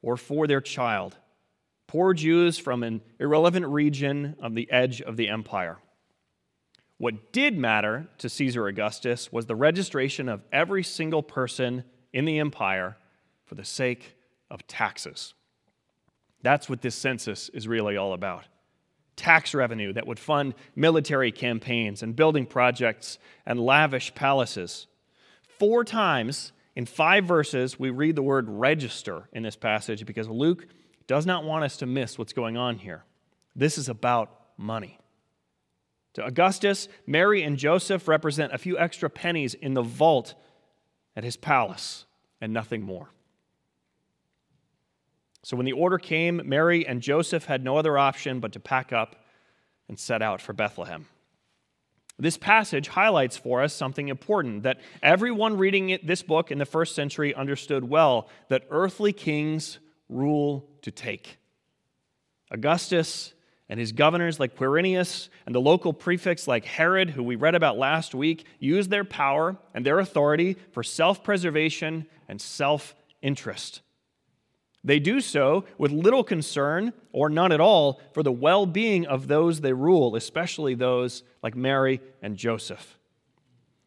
or 0.00 0.16
for 0.16 0.46
their 0.46 0.60
child, 0.60 1.16
poor 1.86 2.14
Jews 2.14 2.58
from 2.58 2.82
an 2.82 3.02
irrelevant 3.20 3.66
region 3.66 4.36
on 4.42 4.54
the 4.54 4.70
edge 4.70 5.02
of 5.02 5.16
the 5.16 5.28
empire. 5.28 5.78
What 7.02 7.32
did 7.32 7.58
matter 7.58 8.06
to 8.18 8.28
Caesar 8.28 8.68
Augustus 8.68 9.32
was 9.32 9.46
the 9.46 9.56
registration 9.56 10.28
of 10.28 10.44
every 10.52 10.84
single 10.84 11.20
person 11.20 11.82
in 12.12 12.26
the 12.26 12.38
empire 12.38 12.96
for 13.44 13.56
the 13.56 13.64
sake 13.64 14.14
of 14.48 14.64
taxes. 14.68 15.34
That's 16.42 16.68
what 16.68 16.80
this 16.80 16.94
census 16.94 17.48
is 17.48 17.66
really 17.66 17.96
all 17.96 18.12
about 18.12 18.44
tax 19.16 19.52
revenue 19.52 19.92
that 19.94 20.06
would 20.06 20.20
fund 20.20 20.54
military 20.76 21.32
campaigns 21.32 22.04
and 22.04 22.14
building 22.14 22.46
projects 22.46 23.18
and 23.46 23.58
lavish 23.58 24.14
palaces. 24.14 24.86
Four 25.58 25.82
times 25.82 26.52
in 26.76 26.86
five 26.86 27.24
verses, 27.24 27.80
we 27.80 27.90
read 27.90 28.14
the 28.14 28.22
word 28.22 28.48
register 28.48 29.28
in 29.32 29.42
this 29.42 29.56
passage 29.56 30.06
because 30.06 30.28
Luke 30.28 30.68
does 31.08 31.26
not 31.26 31.42
want 31.42 31.64
us 31.64 31.78
to 31.78 31.86
miss 31.86 32.16
what's 32.16 32.32
going 32.32 32.56
on 32.56 32.78
here. 32.78 33.02
This 33.56 33.76
is 33.76 33.88
about 33.88 34.30
money. 34.56 35.00
To 36.14 36.24
Augustus, 36.24 36.88
Mary 37.06 37.42
and 37.42 37.56
Joseph 37.56 38.06
represent 38.06 38.52
a 38.52 38.58
few 38.58 38.78
extra 38.78 39.08
pennies 39.08 39.54
in 39.54 39.74
the 39.74 39.82
vault 39.82 40.34
at 41.16 41.24
his 41.24 41.36
palace 41.36 42.04
and 42.40 42.52
nothing 42.52 42.82
more. 42.82 43.08
So 45.42 45.56
when 45.56 45.66
the 45.66 45.72
order 45.72 45.98
came, 45.98 46.40
Mary 46.44 46.86
and 46.86 47.00
Joseph 47.00 47.46
had 47.46 47.64
no 47.64 47.76
other 47.76 47.98
option 47.98 48.40
but 48.40 48.52
to 48.52 48.60
pack 48.60 48.92
up 48.92 49.16
and 49.88 49.98
set 49.98 50.22
out 50.22 50.40
for 50.40 50.52
Bethlehem. 50.52 51.06
This 52.18 52.36
passage 52.36 52.88
highlights 52.88 53.36
for 53.36 53.62
us 53.62 53.74
something 53.74 54.08
important 54.08 54.62
that 54.62 54.80
everyone 55.02 55.56
reading 55.56 55.98
this 56.04 56.22
book 56.22 56.50
in 56.50 56.58
the 56.58 56.66
first 56.66 56.94
century 56.94 57.34
understood 57.34 57.88
well 57.88 58.28
that 58.48 58.66
earthly 58.70 59.12
kings 59.12 59.78
rule 60.08 60.68
to 60.82 60.90
take. 60.90 61.38
Augustus 62.50 63.32
and 63.68 63.80
his 63.80 63.92
governors 63.92 64.38
like 64.38 64.56
Quirinius 64.56 65.28
and 65.46 65.54
the 65.54 65.60
local 65.60 65.92
prefects 65.92 66.46
like 66.46 66.64
Herod, 66.64 67.10
who 67.10 67.22
we 67.22 67.36
read 67.36 67.54
about 67.54 67.78
last 67.78 68.14
week, 68.14 68.44
used 68.58 68.90
their 68.90 69.04
power 69.04 69.56
and 69.74 69.86
their 69.86 69.98
authority 69.98 70.56
for 70.72 70.82
self 70.82 71.24
preservation 71.24 72.06
and 72.28 72.40
self 72.40 72.94
interest. 73.22 73.80
They 74.84 74.98
do 74.98 75.20
so 75.20 75.64
with 75.78 75.92
little 75.92 76.24
concern, 76.24 76.92
or 77.12 77.28
none 77.28 77.52
at 77.52 77.60
all, 77.60 78.00
for 78.12 78.22
the 78.22 78.32
well 78.32 78.66
being 78.66 79.06
of 79.06 79.28
those 79.28 79.60
they 79.60 79.72
rule, 79.72 80.16
especially 80.16 80.74
those 80.74 81.22
like 81.42 81.54
Mary 81.54 82.00
and 82.20 82.36
Joseph. 82.36 82.98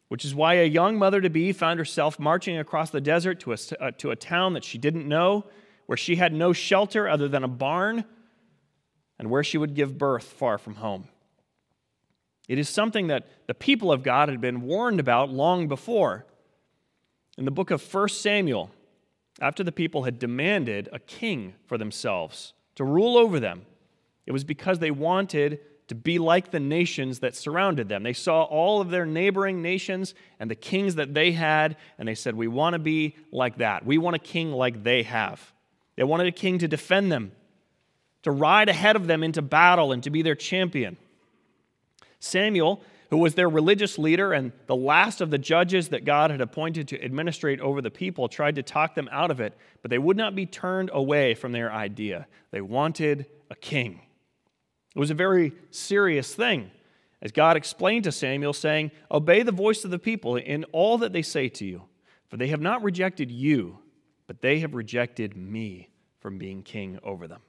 Which 0.08 0.24
is 0.24 0.34
why 0.34 0.54
a 0.54 0.64
young 0.64 0.96
mother 0.96 1.20
to 1.20 1.28
be 1.28 1.52
found 1.52 1.78
herself 1.78 2.18
marching 2.18 2.58
across 2.58 2.90
the 2.90 3.00
desert 3.00 3.40
to 3.40 3.52
a, 3.52 3.56
uh, 3.80 3.90
to 3.98 4.10
a 4.10 4.16
town 4.16 4.54
that 4.54 4.64
she 4.64 4.78
didn't 4.78 5.06
know, 5.06 5.44
where 5.86 5.98
she 5.98 6.16
had 6.16 6.32
no 6.32 6.52
shelter 6.52 7.08
other 7.08 7.28
than 7.28 7.44
a 7.44 7.48
barn, 7.48 8.04
and 9.18 9.30
where 9.30 9.44
she 9.44 9.58
would 9.58 9.74
give 9.74 9.98
birth 9.98 10.24
far 10.24 10.58
from 10.58 10.76
home. 10.76 11.08
It 12.48 12.58
is 12.58 12.68
something 12.68 13.08
that 13.08 13.26
the 13.46 13.54
people 13.54 13.90
of 13.90 14.02
God 14.02 14.28
had 14.28 14.40
been 14.40 14.62
warned 14.62 15.00
about 15.00 15.30
long 15.30 15.68
before. 15.68 16.26
In 17.36 17.44
the 17.44 17.50
book 17.50 17.70
of 17.70 17.82
1 17.82 18.08
Samuel, 18.08 18.70
after 19.40 19.64
the 19.64 19.72
people 19.72 20.04
had 20.04 20.18
demanded 20.18 20.88
a 20.92 20.98
king 20.98 21.54
for 21.66 21.76
themselves 21.76 22.54
to 22.76 22.84
rule 22.84 23.16
over 23.16 23.40
them, 23.40 23.66
it 24.26 24.32
was 24.32 24.44
because 24.44 24.78
they 24.78 24.90
wanted 24.90 25.60
to 25.88 25.94
be 25.94 26.18
like 26.18 26.50
the 26.50 26.60
nations 26.60 27.20
that 27.20 27.36
surrounded 27.36 27.88
them. 27.88 28.02
They 28.02 28.12
saw 28.12 28.42
all 28.42 28.80
of 28.80 28.90
their 28.90 29.06
neighboring 29.06 29.62
nations 29.62 30.14
and 30.40 30.50
the 30.50 30.56
kings 30.56 30.96
that 30.96 31.14
they 31.14 31.32
had, 31.32 31.76
and 31.98 32.08
they 32.08 32.14
said, 32.14 32.34
We 32.34 32.48
want 32.48 32.74
to 32.74 32.78
be 32.78 33.14
like 33.30 33.58
that. 33.58 33.86
We 33.86 33.98
want 33.98 34.16
a 34.16 34.20
king 34.20 34.52
like 34.52 34.82
they 34.82 35.04
have. 35.04 35.52
They 35.96 36.04
wanted 36.04 36.26
a 36.26 36.32
king 36.32 36.58
to 36.58 36.68
defend 36.68 37.12
them, 37.12 37.32
to 38.26 38.30
ride 38.32 38.68
ahead 38.68 38.96
of 38.96 39.06
them 39.06 39.22
into 39.22 39.40
battle, 39.40 39.92
and 39.92 40.02
to 40.02 40.10
be 40.10 40.20
their 40.20 40.34
champion. 40.34 40.96
Samuel 42.18 42.82
who 43.10 43.18
was 43.18 43.34
their 43.34 43.48
religious 43.48 43.98
leader 43.98 44.32
and 44.32 44.52
the 44.66 44.76
last 44.76 45.20
of 45.20 45.30
the 45.30 45.38
judges 45.38 45.88
that 45.88 46.04
God 46.04 46.30
had 46.30 46.40
appointed 46.40 46.88
to 46.88 47.04
administrate 47.04 47.60
over 47.60 47.80
the 47.80 47.90
people, 47.90 48.28
tried 48.28 48.56
to 48.56 48.62
talk 48.62 48.94
them 48.94 49.08
out 49.12 49.30
of 49.30 49.40
it, 49.40 49.56
but 49.82 49.90
they 49.90 49.98
would 49.98 50.16
not 50.16 50.34
be 50.34 50.46
turned 50.46 50.90
away 50.92 51.34
from 51.34 51.52
their 51.52 51.72
idea. 51.72 52.26
They 52.50 52.60
wanted 52.60 53.26
a 53.50 53.54
king. 53.54 54.00
It 54.94 54.98
was 54.98 55.10
a 55.10 55.14
very 55.14 55.52
serious 55.70 56.34
thing. 56.34 56.70
As 57.22 57.32
God 57.32 57.56
explained 57.56 58.04
to 58.04 58.12
Samuel, 58.12 58.52
saying, 58.52 58.90
Obey 59.10 59.42
the 59.42 59.52
voice 59.52 59.84
of 59.84 59.90
the 59.90 59.98
people 59.98 60.36
in 60.36 60.64
all 60.72 60.98
that 60.98 61.12
they 61.12 61.22
say 61.22 61.48
to 61.50 61.64
you, 61.64 61.82
for 62.28 62.36
they 62.36 62.48
have 62.48 62.60
not 62.60 62.82
rejected 62.82 63.30
you, 63.30 63.78
but 64.26 64.40
they 64.40 64.58
have 64.60 64.74
rejected 64.74 65.36
me 65.36 65.88
from 66.18 66.38
being 66.38 66.62
king 66.62 66.98
over 67.04 67.28
them. 67.28 67.40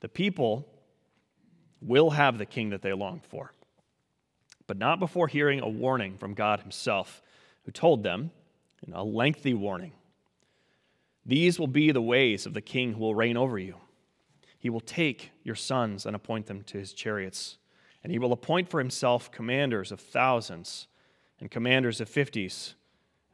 The 0.00 0.08
people 0.08 0.68
will 1.80 2.10
have 2.10 2.38
the 2.38 2.46
king 2.46 2.70
that 2.70 2.82
they 2.82 2.92
long 2.92 3.20
for 3.20 3.52
but 4.66 4.78
not 4.78 4.98
before 4.98 5.28
hearing 5.28 5.60
a 5.60 5.68
warning 5.68 6.18
from 6.18 6.34
God 6.34 6.60
Himself, 6.60 7.22
who 7.64 7.72
told 7.72 8.02
them, 8.02 8.30
in 8.86 8.92
a 8.92 9.02
lengthy 9.02 9.54
warning, 9.54 9.92
These 11.24 11.58
will 11.58 11.66
be 11.66 11.90
the 11.90 12.02
ways 12.02 12.46
of 12.46 12.54
the 12.54 12.60
king 12.60 12.92
who 12.92 13.00
will 13.00 13.14
reign 13.14 13.36
over 13.36 13.58
you. 13.58 13.76
He 14.58 14.70
will 14.70 14.80
take 14.80 15.32
your 15.42 15.54
sons 15.54 16.06
and 16.06 16.14
appoint 16.14 16.46
them 16.46 16.62
to 16.64 16.78
his 16.78 16.92
chariots, 16.92 17.58
and 18.02 18.12
he 18.12 18.18
will 18.18 18.32
appoint 18.32 18.68
for 18.68 18.78
himself 18.78 19.30
commanders 19.30 19.90
of 19.92 20.00
thousands 20.00 20.86
and 21.40 21.50
commanders 21.50 22.00
of 22.00 22.08
fifties, 22.08 22.74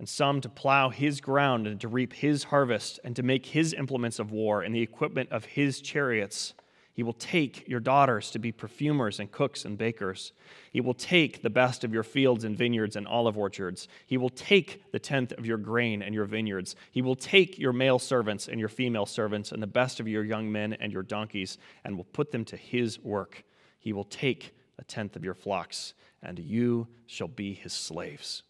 and 0.02 0.08
some 0.08 0.40
to 0.40 0.48
plow 0.48 0.88
his 0.88 1.20
ground 1.20 1.64
and 1.68 1.80
to 1.80 1.86
reap 1.86 2.12
his 2.12 2.42
harvest, 2.42 2.98
and 3.04 3.14
to 3.14 3.22
make 3.22 3.46
his 3.46 3.72
implements 3.72 4.18
of 4.18 4.32
war 4.32 4.60
and 4.62 4.74
the 4.74 4.82
equipment 4.82 5.30
of 5.30 5.44
his 5.44 5.80
chariots. 5.80 6.54
He 6.92 7.04
will 7.04 7.12
take 7.12 7.68
your 7.68 7.78
daughters 7.78 8.32
to 8.32 8.40
be 8.40 8.50
perfumers 8.50 9.20
and 9.20 9.30
cooks 9.30 9.64
and 9.64 9.78
bakers. 9.78 10.32
He 10.72 10.80
will 10.80 10.92
take 10.92 11.42
the 11.42 11.50
best 11.50 11.84
of 11.84 11.94
your 11.94 12.02
fields 12.02 12.42
and 12.42 12.58
vineyards 12.58 12.96
and 12.96 13.06
olive 13.06 13.38
orchards. 13.38 13.86
He 14.04 14.16
will 14.16 14.28
take 14.28 14.90
the 14.90 14.98
tenth 14.98 15.30
of 15.38 15.46
your 15.46 15.56
grain 15.56 16.02
and 16.02 16.16
your 16.16 16.24
vineyards. 16.24 16.74
He 16.90 17.00
will 17.00 17.14
take 17.14 17.56
your 17.56 17.72
male 17.72 18.00
servants 18.00 18.48
and 18.48 18.58
your 18.58 18.68
female 18.68 19.06
servants 19.06 19.52
and 19.52 19.62
the 19.62 19.68
best 19.68 20.00
of 20.00 20.08
your 20.08 20.24
young 20.24 20.50
men 20.50 20.72
and 20.72 20.92
your 20.92 21.04
donkeys 21.04 21.58
and 21.84 21.96
will 21.96 22.08
put 22.12 22.32
them 22.32 22.44
to 22.46 22.56
his 22.56 22.98
work. 22.98 23.44
He 23.78 23.92
will 23.92 24.02
take 24.02 24.52
a 24.80 24.84
tenth 24.84 25.14
of 25.14 25.22
your 25.22 25.34
flocks, 25.34 25.94
and 26.20 26.40
you 26.40 26.88
shall 27.06 27.28
be 27.28 27.54
his 27.54 27.72
slaves. 27.72 28.42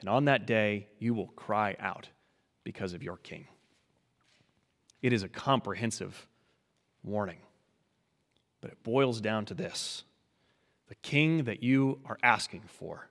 And 0.00 0.08
on 0.08 0.24
that 0.24 0.46
day 0.46 0.88
you 0.98 1.14
will 1.14 1.28
cry 1.28 1.76
out 1.78 2.08
because 2.64 2.94
of 2.94 3.02
your 3.02 3.16
king. 3.18 3.46
It 5.02 5.12
is 5.12 5.22
a 5.22 5.28
comprehensive 5.28 6.26
warning. 7.02 7.38
But 8.60 8.72
it 8.72 8.82
boils 8.82 9.20
down 9.20 9.46
to 9.46 9.54
this 9.54 10.04
the 10.88 10.94
king 10.96 11.44
that 11.44 11.62
you 11.62 12.00
are 12.04 12.18
asking 12.22 12.64
for 12.66 13.08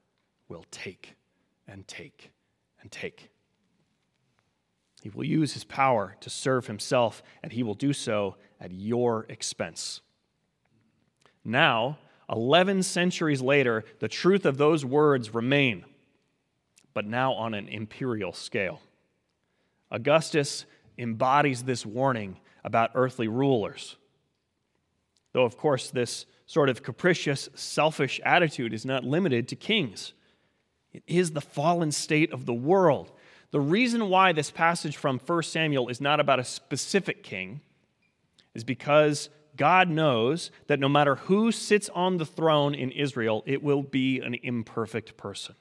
will 0.49 0.65
take 0.69 1.15
and 1.65 1.87
take 1.87 2.31
and 2.81 2.91
take. 2.91 3.29
He 5.01 5.09
will 5.09 5.23
use 5.23 5.53
his 5.53 5.63
power 5.63 6.17
to 6.19 6.29
serve 6.29 6.67
himself, 6.67 7.23
and 7.41 7.53
he 7.53 7.63
will 7.63 7.73
do 7.73 7.93
so 7.93 8.35
at 8.59 8.73
your 8.73 9.25
expense. 9.29 10.01
Now, 11.45 11.99
11 12.29 12.83
centuries 12.83 13.41
later, 13.41 13.85
the 13.99 14.09
truth 14.09 14.45
of 14.45 14.57
those 14.57 14.83
words 14.83 15.33
remain, 15.33 15.85
but 16.93 17.05
now 17.05 17.33
on 17.33 17.53
an 17.53 17.67
imperial 17.67 18.33
scale. 18.33 18.81
Augustus 19.91 20.65
embodies 20.97 21.63
this 21.63 21.85
warning 21.85 22.37
about 22.63 22.91
earthly 22.95 23.27
rulers. 23.27 23.95
Though, 25.33 25.45
of 25.45 25.57
course, 25.57 25.89
this 25.89 26.25
sort 26.45 26.69
of 26.69 26.83
capricious, 26.83 27.49
selfish 27.55 28.19
attitude 28.25 28.73
is 28.73 28.85
not 28.85 29.03
limited 29.03 29.47
to 29.47 29.55
kings. 29.55 30.13
It 30.91 31.03
is 31.07 31.31
the 31.31 31.41
fallen 31.41 31.91
state 31.91 32.33
of 32.33 32.45
the 32.45 32.53
world. 32.53 33.11
The 33.51 33.59
reason 33.59 34.09
why 34.09 34.31
this 34.31 34.51
passage 34.51 34.97
from 34.97 35.19
1 35.19 35.43
Samuel 35.43 35.89
is 35.89 36.01
not 36.01 36.19
about 36.19 36.39
a 36.39 36.43
specific 36.43 37.23
king 37.23 37.61
is 38.53 38.63
because 38.63 39.29
God 39.55 39.89
knows 39.89 40.51
that 40.67 40.79
no 40.79 40.89
matter 40.89 41.15
who 41.15 41.51
sits 41.51 41.89
on 41.89 42.17
the 42.17 42.25
throne 42.25 42.73
in 42.73 42.91
Israel, 42.91 43.43
it 43.45 43.61
will 43.61 43.83
be 43.83 44.19
an 44.19 44.35
imperfect 44.35 45.17
person. 45.17 45.55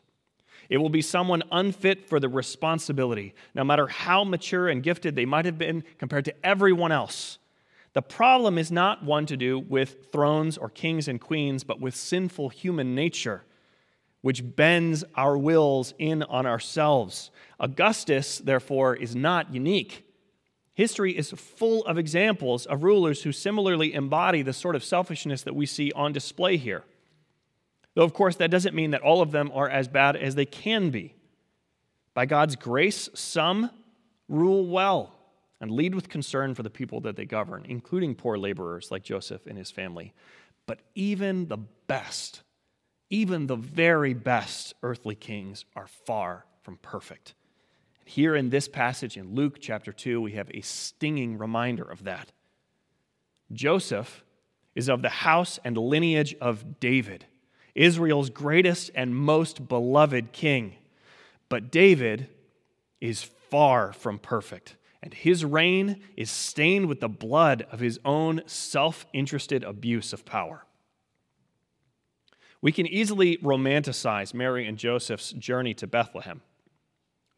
It 0.69 0.79
will 0.79 0.91
be 0.91 1.03
someone 1.03 1.43
unfit 1.51 2.09
for 2.09 2.21
the 2.21 2.29
responsibility, 2.29 3.35
no 3.55 3.65
matter 3.65 3.87
how 3.87 4.25
mature 4.25 4.69
and 4.69 4.83
gifted 4.83 5.17
they 5.17 5.25
might 5.25 5.47
have 5.47 5.59
been 5.59 5.83
compared 5.99 6.27
to 6.27 6.47
everyone 6.47 6.93
else. 6.93 7.39
The 7.95 8.03
problem 8.03 8.59
is 8.59 8.71
not 8.71 9.03
one 9.03 9.25
to 9.27 9.37
do 9.37 9.59
with 9.59 10.13
thrones 10.13 10.59
or 10.59 10.69
kings 10.69 11.09
and 11.09 11.21
queens, 11.21 11.65
but 11.65 11.81
with 11.81 11.97
sinful 11.97 12.51
human 12.51 12.95
nature, 12.95 13.45
which 14.21 14.57
bends 14.57 15.05
our 15.15 15.39
wills 15.39 15.95
in 15.99 16.23
on 16.23 16.45
ourselves. 16.45 17.31
Augustus, 17.59 18.39
therefore, 18.39 18.95
is 18.95 19.17
not 19.17 19.55
unique. 19.55 20.05
History 20.75 21.17
is 21.17 21.31
full 21.31 21.85
of 21.87 21.99
examples 21.99 22.67
of 22.67 22.85
rulers 22.85 23.23
who 23.23 23.33
similarly 23.33 23.95
embody 23.95 24.43
the 24.43 24.53
sort 24.53 24.77
of 24.77 24.85
selfishness 24.85 25.43
that 25.43 25.57
we 25.57 25.67
see 25.67 25.91
on 25.93 26.13
display 26.13 26.57
here. 26.57 26.85
Though, 27.99 28.05
of 28.05 28.15
course, 28.15 28.37
that 28.37 28.53
doesn't 28.53 28.77
mean 28.77 28.93
that 28.93 29.03
all 29.03 29.23
of 29.23 29.33
them 29.33 29.51
are 29.53 29.69
as 29.69 29.89
bad 29.89 30.15
as 30.15 30.37
they 30.37 30.45
can 30.45 30.91
be. 30.91 31.17
By 32.15 32.27
God's 32.27 32.55
grace, 32.55 33.09
some 33.13 33.71
rule 34.29 34.69
well 34.69 35.17
and 35.61 35.73
lead 35.73 35.97
with 35.97 36.09
concern 36.09 36.55
for 36.55 36.63
the 36.63 36.71
people 36.71 37.01
that 37.01 37.17
they 37.17 37.25
govern, 37.25 37.67
including 37.69 38.15
poor 38.15 38.39
laborers 38.39 38.93
like 38.93 39.03
Joseph 39.03 39.49
and 39.49 39.59
his 39.59 39.73
family. 39.73 40.15
But 40.65 40.79
even 40.95 41.49
the 41.49 41.57
best, 41.89 42.43
even 43.11 43.49
the 43.49 43.57
very 43.57 44.15
best 44.15 44.75
earthly 44.85 45.17
kings 45.17 45.65
are 45.75 45.89
far 45.89 46.47
from 46.63 46.77
perfect. 46.77 47.35
Here 48.05 48.37
in 48.37 48.51
this 48.51 48.69
passage 48.69 49.17
in 49.17 49.35
Luke 49.35 49.59
chapter 49.61 49.93
2, 49.93 50.21
we 50.21 50.35
have 50.35 50.53
a 50.55 50.61
stinging 50.61 51.37
reminder 51.37 51.83
of 51.83 52.05
that. 52.05 52.31
Joseph 53.53 54.23
is 54.77 54.89
of 54.89 55.03
the 55.03 55.09
house 55.09 55.59
and 55.65 55.77
lineage 55.77 56.37
of 56.41 56.79
David, 56.79 57.25
Israel's 57.79 58.29
greatest 58.29 58.91
and 58.95 59.15
most 59.15 59.69
beloved 59.69 60.33
king. 60.33 60.75
But 61.49 61.71
David 61.71 62.29
is 63.01 63.23
far 63.23 63.93
from 63.93 64.19
perfect, 64.19 64.77
and 65.03 65.15
his 65.15 65.45
reign 65.45 66.03
is 66.17 66.31
stained 66.31 66.87
with 66.87 67.01
the 67.01 67.09
blood 67.09 67.67
of 67.71 67.81
his 67.81 67.99
own 68.05 68.43
self 68.47 69.07
interested 69.13 69.65
abuse 69.65 70.13
of 70.13 70.25
power. 70.25 70.65
We 72.61 72.73
can 72.73 72.87
easily 72.89 73.37
romanticize 73.39 74.35
Mary 74.35 74.67
and 74.67 74.77
Joseph's 74.77 75.31
journey 75.33 75.75
to 75.75 75.87
Bethlehem. 75.87 76.43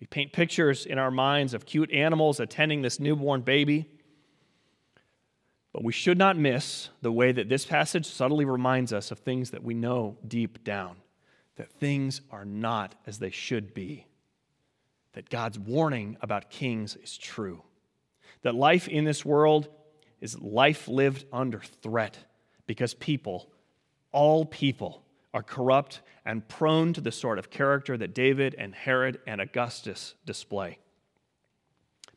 We 0.00 0.06
paint 0.06 0.32
pictures 0.32 0.86
in 0.86 0.98
our 0.98 1.10
minds 1.10 1.52
of 1.52 1.66
cute 1.66 1.92
animals 1.92 2.40
attending 2.40 2.80
this 2.80 2.98
newborn 2.98 3.42
baby. 3.42 3.90
But 5.72 5.84
we 5.84 5.92
should 5.92 6.18
not 6.18 6.36
miss 6.36 6.88
the 7.00 7.12
way 7.12 7.32
that 7.32 7.48
this 7.48 7.64
passage 7.64 8.06
subtly 8.06 8.44
reminds 8.44 8.92
us 8.92 9.10
of 9.10 9.20
things 9.20 9.50
that 9.50 9.62
we 9.62 9.74
know 9.74 10.16
deep 10.26 10.64
down 10.64 10.96
that 11.56 11.70
things 11.72 12.22
are 12.30 12.46
not 12.46 12.94
as 13.06 13.18
they 13.18 13.30
should 13.30 13.74
be, 13.74 14.06
that 15.12 15.28
God's 15.28 15.58
warning 15.58 16.16
about 16.22 16.48
kings 16.48 16.96
is 16.96 17.18
true, 17.18 17.62
that 18.40 18.54
life 18.54 18.88
in 18.88 19.04
this 19.04 19.26
world 19.26 19.68
is 20.22 20.40
life 20.40 20.88
lived 20.88 21.26
under 21.32 21.60
threat 21.82 22.16
because 22.66 22.94
people, 22.94 23.50
all 24.10 24.46
people, 24.46 25.04
are 25.34 25.42
corrupt 25.42 26.00
and 26.24 26.48
prone 26.48 26.94
to 26.94 27.00
the 27.02 27.12
sort 27.12 27.38
of 27.38 27.50
character 27.50 27.96
that 27.98 28.14
David 28.14 28.54
and 28.56 28.74
Herod 28.74 29.20
and 29.26 29.40
Augustus 29.40 30.14
display. 30.24 30.78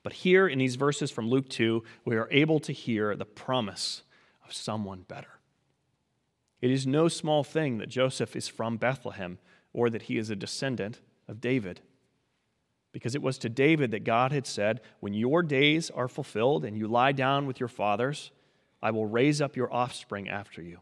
But 0.04 0.14
here 0.14 0.48
in 0.48 0.60
these 0.60 0.76
verses 0.76 1.10
from 1.10 1.30
Luke 1.30 1.50
2, 1.50 1.84
we 2.06 2.16
are 2.18 2.28
able 2.30 2.60
to 2.60 2.74
hear 2.74 3.16
the 3.16 3.26
promise 3.26 4.04
of 4.46 4.54
someone 4.54 5.06
better. 5.08 5.40
It 6.62 6.72
is 6.72 6.86
no 6.86 7.08
small 7.08 7.44
thing 7.44 7.78
that 7.78 7.90
Joseph 7.90 8.36
is 8.36 8.48
from 8.48 8.78
Bethlehem 8.78 9.40
or 9.72 9.90
that 9.90 10.04
he 10.04 10.18
is 10.18 10.30
a 10.30 10.36
descendant 10.36 11.00
of 11.28 11.42
David. 11.42 11.82
Because 12.92 13.16
it 13.16 13.22
was 13.22 13.38
to 13.40 13.50
David 13.50 13.92
that 13.92 14.04
God 14.04 14.32
had 14.32 14.46
said, 14.46 14.82
When 15.00 15.14
your 15.14 15.42
days 15.42 15.90
are 15.90 16.08
fulfilled 16.08 16.64
and 16.64 16.78
you 16.78 16.88
lie 16.88 17.12
down 17.12 17.48
with 17.48 17.60
your 17.60 17.70
fathers, 17.70 18.32
I 18.82 18.92
will 18.92 19.06
raise 19.06 19.42
up 19.42 19.56
your 19.56 19.74
offspring 19.74 20.30
after 20.30 20.62
you 20.62 20.80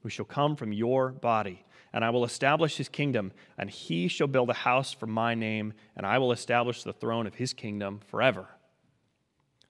who 0.00 0.08
shall 0.08 0.24
come 0.24 0.56
from 0.56 0.72
your 0.72 1.10
body. 1.10 1.64
And 1.96 2.04
I 2.04 2.10
will 2.10 2.26
establish 2.26 2.76
his 2.76 2.90
kingdom, 2.90 3.32
and 3.56 3.70
he 3.70 4.06
shall 4.08 4.26
build 4.26 4.50
a 4.50 4.52
house 4.52 4.92
for 4.92 5.06
my 5.06 5.34
name, 5.34 5.72
and 5.96 6.04
I 6.04 6.18
will 6.18 6.30
establish 6.30 6.82
the 6.82 6.92
throne 6.92 7.26
of 7.26 7.36
his 7.36 7.54
kingdom 7.54 8.00
forever. 8.08 8.48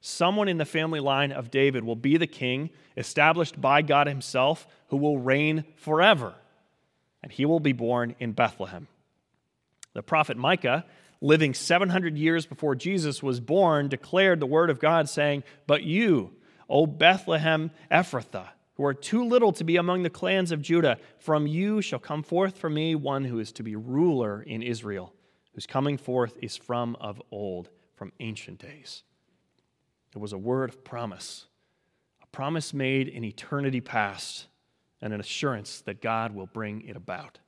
Someone 0.01 0.49
in 0.49 0.59
the 0.59 0.65
family 0.65 0.99
line 0.99 1.31
of 1.31 1.53
David 1.53 1.85
will 1.85 1.95
be 1.95 2.17
the 2.17 2.27
king, 2.27 2.71
established 2.97 3.61
by 3.61 3.81
God 3.81 4.09
himself, 4.09 4.67
who 4.89 4.97
will 4.97 5.21
reign 5.21 5.67
forever. 5.77 6.35
And 7.23 7.31
he 7.31 7.45
will 7.45 7.61
be 7.61 7.73
born 7.73 8.17
in 8.19 8.33
Bethlehem. 8.33 8.89
The 9.93 10.03
prophet 10.03 10.37
Micah, 10.37 10.85
living 11.21 11.55
700 11.55 12.19
years 12.19 12.45
before 12.45 12.75
Jesus 12.75 13.23
was 13.23 13.39
born, 13.39 13.87
declared 13.87 14.41
the 14.41 14.47
word 14.47 14.71
of 14.71 14.81
God, 14.81 15.09
saying, 15.09 15.45
But 15.69 15.85
you, 15.85 16.33
O 16.69 16.89
Bethlehem 16.89 17.71
Ephrathah, 17.89 18.49
who 18.77 18.85
are 18.85 18.95
too 18.95 19.25
little 19.25 19.53
to 19.53 19.65
be 19.65 19.77
among 19.77 20.03
the 20.03 20.11
clans 20.11 20.53
of 20.53 20.63
Judah. 20.63 20.99
From 21.19 21.47
you 21.47 21.81
shall 21.81 21.99
come 21.99 22.23
forth 22.23 22.57
for 22.59 22.71
me 22.71 22.95
one 22.95 23.25
who 23.25 23.39
is 23.39 23.53
to 23.53 23.63
be 23.63 23.75
ruler 23.75 24.43
in 24.43 24.63
Israel, 24.63 25.13
whose 25.55 25.67
coming 25.67 25.97
forth 25.97 26.37
is 26.43 26.57
from 26.57 26.97
of 27.01 27.21
old, 27.31 27.71
from 27.95 28.13
ancient 28.21 28.59
days. 28.59 29.03
It 30.15 30.19
was 30.19 30.33
a 30.33 30.39
word 30.39 30.71
of 30.71 30.83
promise, 30.83 31.47
a 32.23 32.27
promise 32.29 32.73
made 32.73 33.09
in 33.09 33.23
eternity 33.25 33.83
past, 33.83 34.47
and 35.03 35.13
an 35.13 35.21
assurance 35.21 35.83
that 35.83 36.01
God 36.01 36.35
will 36.35 36.47
bring 36.47 36.83
it 36.83 36.97
about. 36.97 37.39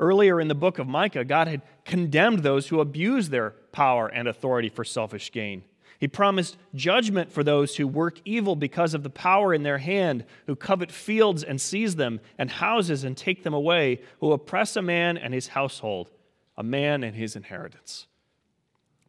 Earlier 0.00 0.40
in 0.40 0.48
the 0.48 0.54
book 0.54 0.78
of 0.78 0.86
Micah, 0.86 1.24
God 1.24 1.48
had 1.48 1.62
condemned 1.84 2.40
those 2.40 2.68
who 2.68 2.80
abuse 2.80 3.28
their 3.28 3.50
power 3.72 4.06
and 4.08 4.28
authority 4.28 4.68
for 4.68 4.84
selfish 4.84 5.32
gain. 5.32 5.64
He 5.98 6.06
promised 6.06 6.56
judgment 6.74 7.32
for 7.32 7.42
those 7.42 7.76
who 7.76 7.88
work 7.88 8.20
evil 8.24 8.54
because 8.54 8.94
of 8.94 9.02
the 9.02 9.10
power 9.10 9.52
in 9.52 9.64
their 9.64 9.78
hand, 9.78 10.24
who 10.46 10.54
covet 10.54 10.92
fields 10.92 11.42
and 11.42 11.60
seize 11.60 11.96
them, 11.96 12.20
and 12.38 12.50
houses 12.50 13.02
and 13.02 13.16
take 13.16 13.42
them 13.42 13.52
away, 13.52 14.00
who 14.20 14.32
oppress 14.32 14.76
a 14.76 14.82
man 14.82 15.18
and 15.18 15.34
his 15.34 15.48
household, 15.48 16.10
a 16.56 16.62
man 16.62 17.02
and 17.02 17.16
his 17.16 17.34
inheritance. 17.34 18.06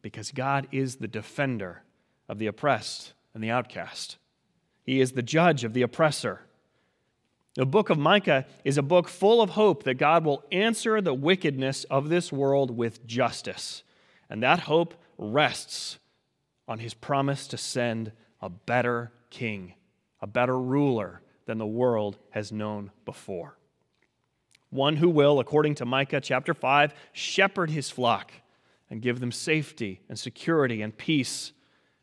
Because 0.02 0.32
God 0.32 0.66
is 0.72 0.96
the 0.96 1.06
defender 1.06 1.82
of 2.28 2.38
the 2.38 2.48
oppressed 2.48 3.12
and 3.34 3.42
the 3.42 3.50
outcast, 3.50 4.16
He 4.82 5.00
is 5.00 5.12
the 5.12 5.22
judge 5.22 5.62
of 5.62 5.72
the 5.72 5.82
oppressor. 5.82 6.40
The 7.54 7.66
book 7.66 7.90
of 7.90 7.98
Micah 7.98 8.46
is 8.64 8.78
a 8.78 8.82
book 8.82 9.08
full 9.08 9.40
of 9.42 9.50
hope 9.50 9.84
that 9.84 9.94
God 9.94 10.24
will 10.24 10.42
answer 10.50 11.00
the 11.00 11.14
wickedness 11.14 11.84
of 11.84 12.08
this 12.08 12.32
world 12.32 12.76
with 12.76 13.06
justice. 13.06 13.84
And 14.28 14.42
that 14.42 14.60
hope 14.60 14.94
rests 15.18 15.98
on 16.70 16.78
his 16.78 16.94
promise 16.94 17.48
to 17.48 17.58
send 17.58 18.12
a 18.40 18.48
better 18.48 19.10
king, 19.28 19.74
a 20.22 20.26
better 20.26 20.56
ruler 20.56 21.20
than 21.44 21.58
the 21.58 21.66
world 21.66 22.16
has 22.30 22.52
known 22.52 22.92
before. 23.04 23.58
One 24.70 24.94
who 24.94 25.10
will, 25.10 25.40
according 25.40 25.74
to 25.76 25.84
Micah 25.84 26.20
chapter 26.20 26.54
5, 26.54 26.94
shepherd 27.12 27.70
his 27.70 27.90
flock 27.90 28.30
and 28.88 29.02
give 29.02 29.18
them 29.18 29.32
safety 29.32 30.00
and 30.08 30.16
security 30.16 30.80
and 30.80 30.96
peace, 30.96 31.52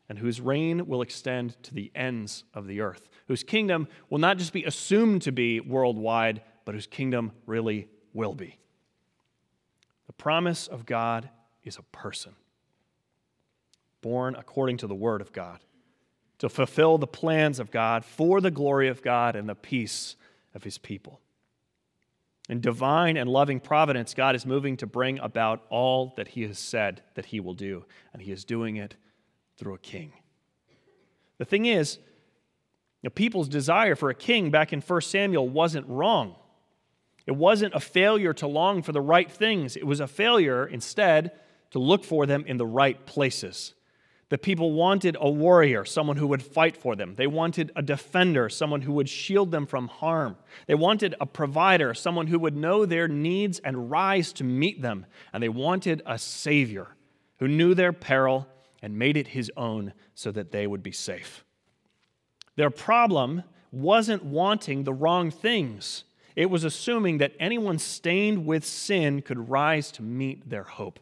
and 0.06 0.18
whose 0.18 0.38
reign 0.38 0.86
will 0.86 1.00
extend 1.00 1.56
to 1.62 1.72
the 1.72 1.90
ends 1.94 2.44
of 2.52 2.66
the 2.66 2.82
earth, 2.82 3.08
whose 3.26 3.42
kingdom 3.42 3.88
will 4.10 4.18
not 4.18 4.36
just 4.36 4.52
be 4.52 4.64
assumed 4.64 5.22
to 5.22 5.32
be 5.32 5.60
worldwide, 5.60 6.42
but 6.66 6.74
whose 6.74 6.86
kingdom 6.86 7.32
really 7.46 7.88
will 8.12 8.34
be. 8.34 8.58
The 10.08 10.12
promise 10.12 10.66
of 10.66 10.84
God 10.84 11.30
is 11.64 11.78
a 11.78 11.82
person 11.84 12.34
born 14.00 14.34
according 14.34 14.78
to 14.78 14.86
the 14.86 14.94
Word 14.94 15.20
of 15.20 15.32
God, 15.32 15.60
to 16.38 16.48
fulfill 16.48 16.98
the 16.98 17.06
plans 17.06 17.58
of 17.58 17.70
God 17.70 18.04
for 18.04 18.40
the 18.40 18.50
glory 18.50 18.88
of 18.88 19.02
God 19.02 19.36
and 19.36 19.48
the 19.48 19.54
peace 19.54 20.16
of 20.54 20.64
His 20.64 20.78
people. 20.78 21.20
In 22.48 22.60
divine 22.60 23.16
and 23.16 23.28
loving 23.28 23.60
providence, 23.60 24.14
God 24.14 24.34
is 24.34 24.46
moving 24.46 24.76
to 24.78 24.86
bring 24.86 25.18
about 25.18 25.64
all 25.68 26.14
that 26.16 26.28
He 26.28 26.42
has 26.42 26.58
said 26.58 27.02
that 27.14 27.26
He 27.26 27.40
will 27.40 27.54
do, 27.54 27.84
and 28.12 28.22
He 28.22 28.32
is 28.32 28.44
doing 28.44 28.76
it 28.76 28.96
through 29.56 29.74
a 29.74 29.78
king. 29.78 30.12
The 31.38 31.44
thing 31.44 31.66
is, 31.66 31.98
the 33.02 33.10
people's 33.10 33.48
desire 33.48 33.94
for 33.94 34.10
a 34.10 34.14
king 34.14 34.50
back 34.50 34.72
in 34.72 34.80
1 34.80 35.00
Samuel 35.02 35.48
wasn't 35.48 35.88
wrong. 35.88 36.36
It 37.26 37.36
wasn't 37.36 37.74
a 37.74 37.80
failure 37.80 38.32
to 38.34 38.46
long 38.46 38.82
for 38.82 38.92
the 38.92 39.00
right 39.00 39.30
things. 39.30 39.76
It 39.76 39.86
was 39.86 40.00
a 40.00 40.06
failure, 40.06 40.66
instead, 40.66 41.32
to 41.72 41.78
look 41.78 42.02
for 42.02 42.24
them 42.24 42.44
in 42.46 42.56
the 42.56 42.66
right 42.66 43.04
places. 43.04 43.74
The 44.30 44.38
people 44.38 44.72
wanted 44.72 45.16
a 45.18 45.30
warrior, 45.30 45.86
someone 45.86 46.18
who 46.18 46.26
would 46.26 46.42
fight 46.42 46.76
for 46.76 46.94
them. 46.94 47.14
They 47.14 47.26
wanted 47.26 47.72
a 47.74 47.82
defender, 47.82 48.50
someone 48.50 48.82
who 48.82 48.92
would 48.92 49.08
shield 49.08 49.50
them 49.50 49.64
from 49.64 49.88
harm. 49.88 50.36
They 50.66 50.74
wanted 50.74 51.14
a 51.18 51.24
provider, 51.24 51.94
someone 51.94 52.26
who 52.26 52.38
would 52.38 52.54
know 52.54 52.84
their 52.84 53.08
needs 53.08 53.58
and 53.60 53.90
rise 53.90 54.34
to 54.34 54.44
meet 54.44 54.82
them. 54.82 55.06
And 55.32 55.42
they 55.42 55.48
wanted 55.48 56.02
a 56.04 56.18
savior 56.18 56.88
who 57.38 57.48
knew 57.48 57.74
their 57.74 57.92
peril 57.92 58.46
and 58.82 58.98
made 58.98 59.16
it 59.16 59.28
his 59.28 59.50
own 59.56 59.94
so 60.14 60.30
that 60.32 60.52
they 60.52 60.66
would 60.66 60.82
be 60.82 60.92
safe. 60.92 61.44
Their 62.56 62.70
problem 62.70 63.44
wasn't 63.72 64.24
wanting 64.24 64.84
the 64.84 64.92
wrong 64.92 65.30
things, 65.30 66.04
it 66.36 66.50
was 66.50 66.62
assuming 66.62 67.18
that 67.18 67.34
anyone 67.40 67.80
stained 67.80 68.46
with 68.46 68.64
sin 68.64 69.22
could 69.22 69.48
rise 69.48 69.90
to 69.92 70.02
meet 70.02 70.48
their 70.48 70.62
hope. 70.62 71.00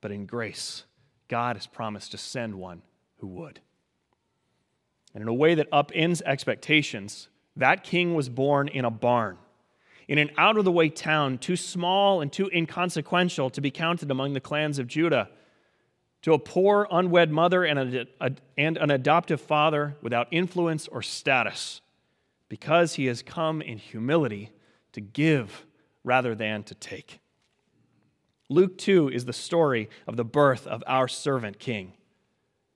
But 0.00 0.10
in 0.10 0.26
grace, 0.26 0.84
God 1.28 1.56
has 1.56 1.66
promised 1.66 2.12
to 2.12 2.18
send 2.18 2.54
one 2.54 2.82
who 3.18 3.26
would. 3.26 3.60
And 5.14 5.22
in 5.22 5.28
a 5.28 5.34
way 5.34 5.54
that 5.54 5.70
upends 5.70 6.22
expectations, 6.22 7.28
that 7.56 7.84
king 7.84 8.14
was 8.14 8.28
born 8.28 8.68
in 8.68 8.84
a 8.84 8.90
barn, 8.90 9.38
in 10.06 10.18
an 10.18 10.30
out 10.36 10.56
of 10.56 10.64
the 10.64 10.72
way 10.72 10.88
town, 10.88 11.38
too 11.38 11.56
small 11.56 12.20
and 12.20 12.32
too 12.32 12.50
inconsequential 12.54 13.50
to 13.50 13.60
be 13.60 13.70
counted 13.70 14.10
among 14.10 14.32
the 14.32 14.40
clans 14.40 14.78
of 14.78 14.86
Judah, 14.86 15.28
to 16.22 16.32
a 16.32 16.38
poor, 16.38 16.88
unwed 16.90 17.30
mother 17.30 17.64
and, 17.64 17.78
a, 17.78 18.06
a, 18.20 18.32
and 18.56 18.76
an 18.76 18.90
adoptive 18.90 19.40
father 19.40 19.96
without 20.02 20.28
influence 20.30 20.88
or 20.88 21.02
status, 21.02 21.80
because 22.48 22.94
he 22.94 23.06
has 23.06 23.22
come 23.22 23.62
in 23.62 23.78
humility 23.78 24.50
to 24.92 25.00
give 25.00 25.66
rather 26.04 26.34
than 26.34 26.62
to 26.64 26.74
take. 26.74 27.20
Luke 28.48 28.78
2 28.78 29.10
is 29.10 29.24
the 29.24 29.32
story 29.32 29.90
of 30.06 30.16
the 30.16 30.24
birth 30.24 30.66
of 30.66 30.82
our 30.86 31.08
servant 31.08 31.58
king, 31.58 31.92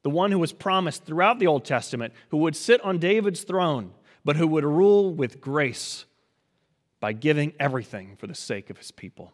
the 0.02 0.10
one 0.10 0.30
who 0.30 0.38
was 0.38 0.52
promised 0.52 1.04
throughout 1.04 1.38
the 1.38 1.46
Old 1.46 1.64
Testament, 1.64 2.12
who 2.30 2.38
would 2.38 2.56
sit 2.56 2.80
on 2.82 2.98
David's 2.98 3.44
throne, 3.44 3.92
but 4.24 4.36
who 4.36 4.46
would 4.46 4.64
rule 4.64 5.14
with 5.14 5.40
grace 5.40 6.04
by 7.00 7.12
giving 7.12 7.52
everything 7.58 8.16
for 8.16 8.26
the 8.26 8.34
sake 8.34 8.70
of 8.70 8.78
his 8.78 8.90
people. 8.90 9.32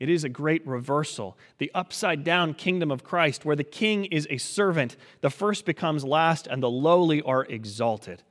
It 0.00 0.08
is 0.08 0.24
a 0.24 0.28
great 0.28 0.66
reversal, 0.66 1.38
the 1.58 1.70
upside 1.74 2.24
down 2.24 2.54
kingdom 2.54 2.90
of 2.90 3.04
Christ, 3.04 3.44
where 3.44 3.54
the 3.54 3.62
king 3.62 4.06
is 4.06 4.26
a 4.30 4.38
servant, 4.38 4.96
the 5.20 5.30
first 5.30 5.64
becomes 5.64 6.04
last, 6.04 6.48
and 6.48 6.60
the 6.60 6.70
lowly 6.70 7.22
are 7.22 7.44
exalted. 7.44 8.24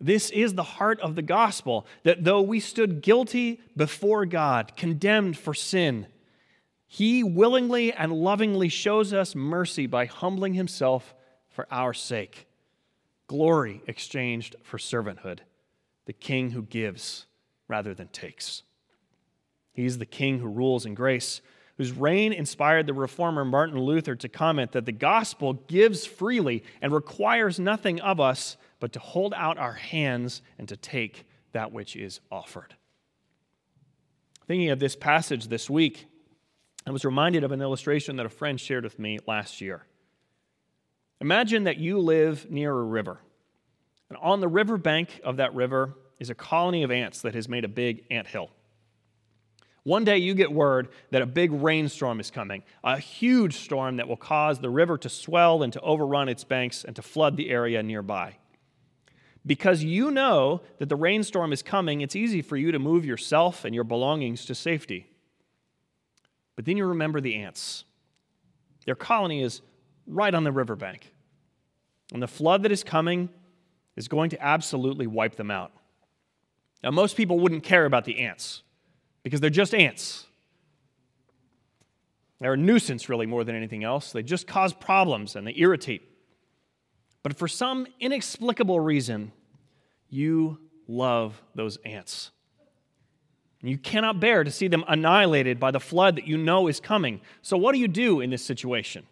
This 0.00 0.30
is 0.30 0.54
the 0.54 0.62
heart 0.62 1.00
of 1.00 1.14
the 1.14 1.22
gospel 1.22 1.86
that 2.04 2.24
though 2.24 2.40
we 2.40 2.58
stood 2.58 3.02
guilty 3.02 3.60
before 3.76 4.24
God, 4.24 4.74
condemned 4.76 5.36
for 5.36 5.52
sin, 5.52 6.06
he 6.86 7.22
willingly 7.22 7.92
and 7.92 8.12
lovingly 8.12 8.68
shows 8.68 9.12
us 9.12 9.34
mercy 9.34 9.86
by 9.86 10.06
humbling 10.06 10.54
himself 10.54 11.14
for 11.50 11.66
our 11.70 11.92
sake. 11.92 12.46
Glory 13.26 13.82
exchanged 13.86 14.56
for 14.62 14.78
servanthood, 14.78 15.40
the 16.06 16.12
king 16.12 16.50
who 16.50 16.62
gives 16.62 17.26
rather 17.68 17.94
than 17.94 18.08
takes. 18.08 18.62
He's 19.72 19.98
the 19.98 20.06
king 20.06 20.38
who 20.38 20.48
rules 20.48 20.86
in 20.86 20.94
grace, 20.94 21.42
whose 21.76 21.92
reign 21.92 22.32
inspired 22.32 22.86
the 22.86 22.92
reformer 22.92 23.44
Martin 23.44 23.78
Luther 23.78 24.16
to 24.16 24.28
comment 24.28 24.72
that 24.72 24.84
the 24.84 24.92
gospel 24.92 25.52
gives 25.52 26.06
freely 26.06 26.64
and 26.82 26.92
requires 26.92 27.60
nothing 27.60 28.00
of 28.00 28.18
us 28.18 28.56
but 28.80 28.92
to 28.94 28.98
hold 28.98 29.34
out 29.34 29.58
our 29.58 29.74
hands 29.74 30.42
and 30.58 30.68
to 30.68 30.76
take 30.76 31.24
that 31.52 31.72
which 31.72 31.94
is 31.94 32.20
offered. 32.30 32.74
Thinking 34.46 34.70
of 34.70 34.80
this 34.80 34.96
passage 34.96 35.46
this 35.46 35.70
week, 35.70 36.06
I 36.86 36.90
was 36.90 37.04
reminded 37.04 37.44
of 37.44 37.52
an 37.52 37.62
illustration 37.62 38.16
that 38.16 38.26
a 38.26 38.30
friend 38.30 38.58
shared 38.58 38.84
with 38.84 38.98
me 38.98 39.18
last 39.26 39.60
year. 39.60 39.84
Imagine 41.20 41.64
that 41.64 41.76
you 41.76 41.98
live 41.98 42.50
near 42.50 42.72
a 42.72 42.82
river, 42.82 43.20
and 44.08 44.18
on 44.20 44.40
the 44.40 44.48
riverbank 44.48 45.20
of 45.22 45.36
that 45.36 45.54
river 45.54 45.94
is 46.18 46.30
a 46.30 46.34
colony 46.34 46.82
of 46.82 46.90
ants 46.90 47.20
that 47.22 47.34
has 47.34 47.48
made 47.48 47.64
a 47.64 47.68
big 47.68 48.04
ant 48.10 48.26
hill. 48.26 48.50
One 49.82 50.04
day 50.04 50.18
you 50.18 50.34
get 50.34 50.52
word 50.52 50.88
that 51.10 51.22
a 51.22 51.26
big 51.26 51.52
rainstorm 51.52 52.20
is 52.20 52.30
coming, 52.30 52.62
a 52.84 52.98
huge 52.98 53.58
storm 53.58 53.96
that 53.96 54.08
will 54.08 54.16
cause 54.16 54.58
the 54.58 54.68
river 54.70 54.98
to 54.98 55.08
swell 55.08 55.62
and 55.62 55.72
to 55.72 55.80
overrun 55.80 56.28
its 56.28 56.44
banks 56.44 56.84
and 56.84 56.94
to 56.96 57.02
flood 57.02 57.36
the 57.36 57.50
area 57.50 57.82
nearby. 57.82 58.36
Because 59.46 59.82
you 59.82 60.10
know 60.10 60.60
that 60.78 60.88
the 60.88 60.96
rainstorm 60.96 61.52
is 61.52 61.62
coming, 61.62 62.02
it's 62.02 62.14
easy 62.14 62.42
for 62.42 62.56
you 62.56 62.72
to 62.72 62.78
move 62.78 63.04
yourself 63.04 63.64
and 63.64 63.74
your 63.74 63.84
belongings 63.84 64.44
to 64.46 64.54
safety. 64.54 65.06
But 66.56 66.66
then 66.66 66.76
you 66.76 66.84
remember 66.84 67.20
the 67.20 67.36
ants. 67.36 67.84
Their 68.84 68.94
colony 68.94 69.42
is 69.42 69.62
right 70.06 70.34
on 70.34 70.44
the 70.44 70.52
riverbank. 70.52 71.12
And 72.12 72.22
the 72.22 72.28
flood 72.28 72.64
that 72.64 72.72
is 72.72 72.84
coming 72.84 73.30
is 73.96 74.08
going 74.08 74.30
to 74.30 74.42
absolutely 74.42 75.06
wipe 75.06 75.36
them 75.36 75.50
out. 75.50 75.72
Now, 76.82 76.90
most 76.90 77.16
people 77.16 77.38
wouldn't 77.38 77.62
care 77.62 77.84
about 77.84 78.04
the 78.04 78.20
ants 78.20 78.62
because 79.22 79.40
they're 79.40 79.50
just 79.50 79.74
ants. 79.74 80.26
They're 82.40 82.54
a 82.54 82.56
nuisance, 82.56 83.08
really, 83.08 83.26
more 83.26 83.44
than 83.44 83.54
anything 83.54 83.84
else. 83.84 84.12
They 84.12 84.22
just 84.22 84.46
cause 84.46 84.72
problems 84.72 85.36
and 85.36 85.46
they 85.46 85.54
irritate. 85.56 86.09
But 87.22 87.36
for 87.36 87.48
some 87.48 87.86
inexplicable 87.98 88.80
reason, 88.80 89.32
you 90.08 90.58
love 90.88 91.42
those 91.54 91.76
ants. 91.84 92.30
You 93.62 93.76
cannot 93.76 94.20
bear 94.20 94.42
to 94.42 94.50
see 94.50 94.68
them 94.68 94.84
annihilated 94.88 95.60
by 95.60 95.70
the 95.70 95.80
flood 95.80 96.16
that 96.16 96.26
you 96.26 96.38
know 96.38 96.66
is 96.66 96.80
coming. 96.80 97.20
So, 97.42 97.58
what 97.58 97.72
do 97.72 97.78
you 97.78 97.88
do 97.88 98.20
in 98.20 98.30
this 98.30 98.44
situation? 98.44 99.06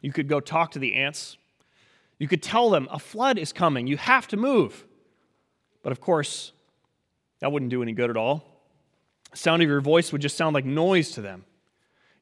You 0.00 0.12
could 0.12 0.28
go 0.28 0.38
talk 0.38 0.70
to 0.72 0.78
the 0.78 0.94
ants. 0.94 1.36
You 2.18 2.28
could 2.28 2.42
tell 2.42 2.70
them 2.70 2.88
a 2.90 2.98
flood 2.98 3.38
is 3.38 3.52
coming. 3.52 3.86
You 3.88 3.96
have 3.96 4.28
to 4.28 4.36
move. 4.36 4.86
But 5.82 5.90
of 5.92 6.00
course, 6.00 6.52
that 7.40 7.50
wouldn't 7.50 7.70
do 7.70 7.82
any 7.82 7.92
good 7.92 8.10
at 8.10 8.16
all 8.16 8.44
The 9.32 9.36
sound 9.36 9.62
of 9.62 9.68
your 9.68 9.80
voice 9.80 10.12
would 10.12 10.22
just 10.22 10.36
sound 10.36 10.54
like 10.54 10.64
noise 10.64 11.10
to 11.12 11.20
them. 11.20 11.44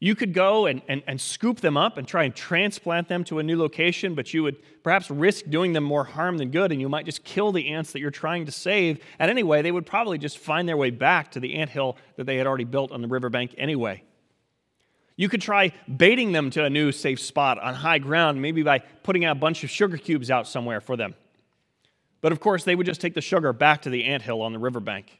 You 0.05 0.15
could 0.15 0.35
go 0.35 0.67
and, 0.67 0.83
and, 0.87 1.03
and 1.07 1.19
scoop 1.19 1.63
them 1.63 1.79
up 1.79 1.97
and 1.97 2.07
try 2.07 2.25
and 2.25 2.37
transplant 2.37 3.09
them 3.09 3.25
to 3.25 3.39
a 3.39 3.43
new 3.43 3.59
location, 3.59 4.15
but 4.15 4.35
you 4.35 4.43
would 4.43 4.57
perhaps 4.83 5.11
risk 5.11 5.47
doing 5.49 5.73
them 5.73 5.83
more 5.83 6.05
harm 6.05 6.37
than 6.37 6.51
good, 6.51 6.73
and 6.73 6.79
you 6.79 6.91
might 6.91 7.07
just 7.07 7.25
kill 7.25 7.53
the 7.53 7.71
ants 7.71 7.93
that 7.93 8.01
you're 8.01 8.11
trying 8.11 8.45
to 8.45 8.53
save. 8.53 9.03
And 9.19 9.31
anyway, 9.31 9.63
they 9.63 9.73
would 9.73 9.87
probably 9.87 10.19
just 10.19 10.37
find 10.37 10.69
their 10.69 10.77
way 10.77 10.91
back 10.91 11.31
to 11.31 11.41
the 11.41 11.55
ant 11.55 11.71
hill 11.71 11.97
that 12.17 12.25
they 12.25 12.37
had 12.37 12.47
already 12.47 12.65
built 12.65 12.93
on 12.93 13.01
the 13.01 13.09
riverbank 13.09 13.55
anyway. 13.57 14.05
You 15.17 15.31
could 15.31 15.41
try 15.41 15.73
baiting 15.97 16.33
them 16.33 16.51
to 16.51 16.65
a 16.65 16.69
new 16.69 16.93
safe 16.93 17.19
spot 17.19 17.59
on 17.59 17.73
high 17.73 17.99
ground, 17.99 18.43
maybe 18.43 18.63
by 18.63 18.81
putting 18.81 19.25
a 19.25 19.35
bunch 19.35 19.65
of 19.65 19.71
sugar 19.71 19.97
cubes 19.97 20.31
out 20.31 20.47
somewhere 20.47 20.83
for 20.83 20.99
them. 20.99 21.15
But 22.21 22.31
of 22.31 22.41
course, 22.41 22.65
they 22.65 22.75
would 22.75 22.85
just 22.85 23.01
take 23.01 23.15
the 23.15 23.23
sugar 23.23 23.55
back 23.55 23.81
to 23.81 23.89
the 23.89 24.05
ant 24.05 24.23
hill 24.23 24.43
on 24.43 24.53
the 24.53 24.59
riverbank. 24.59 25.19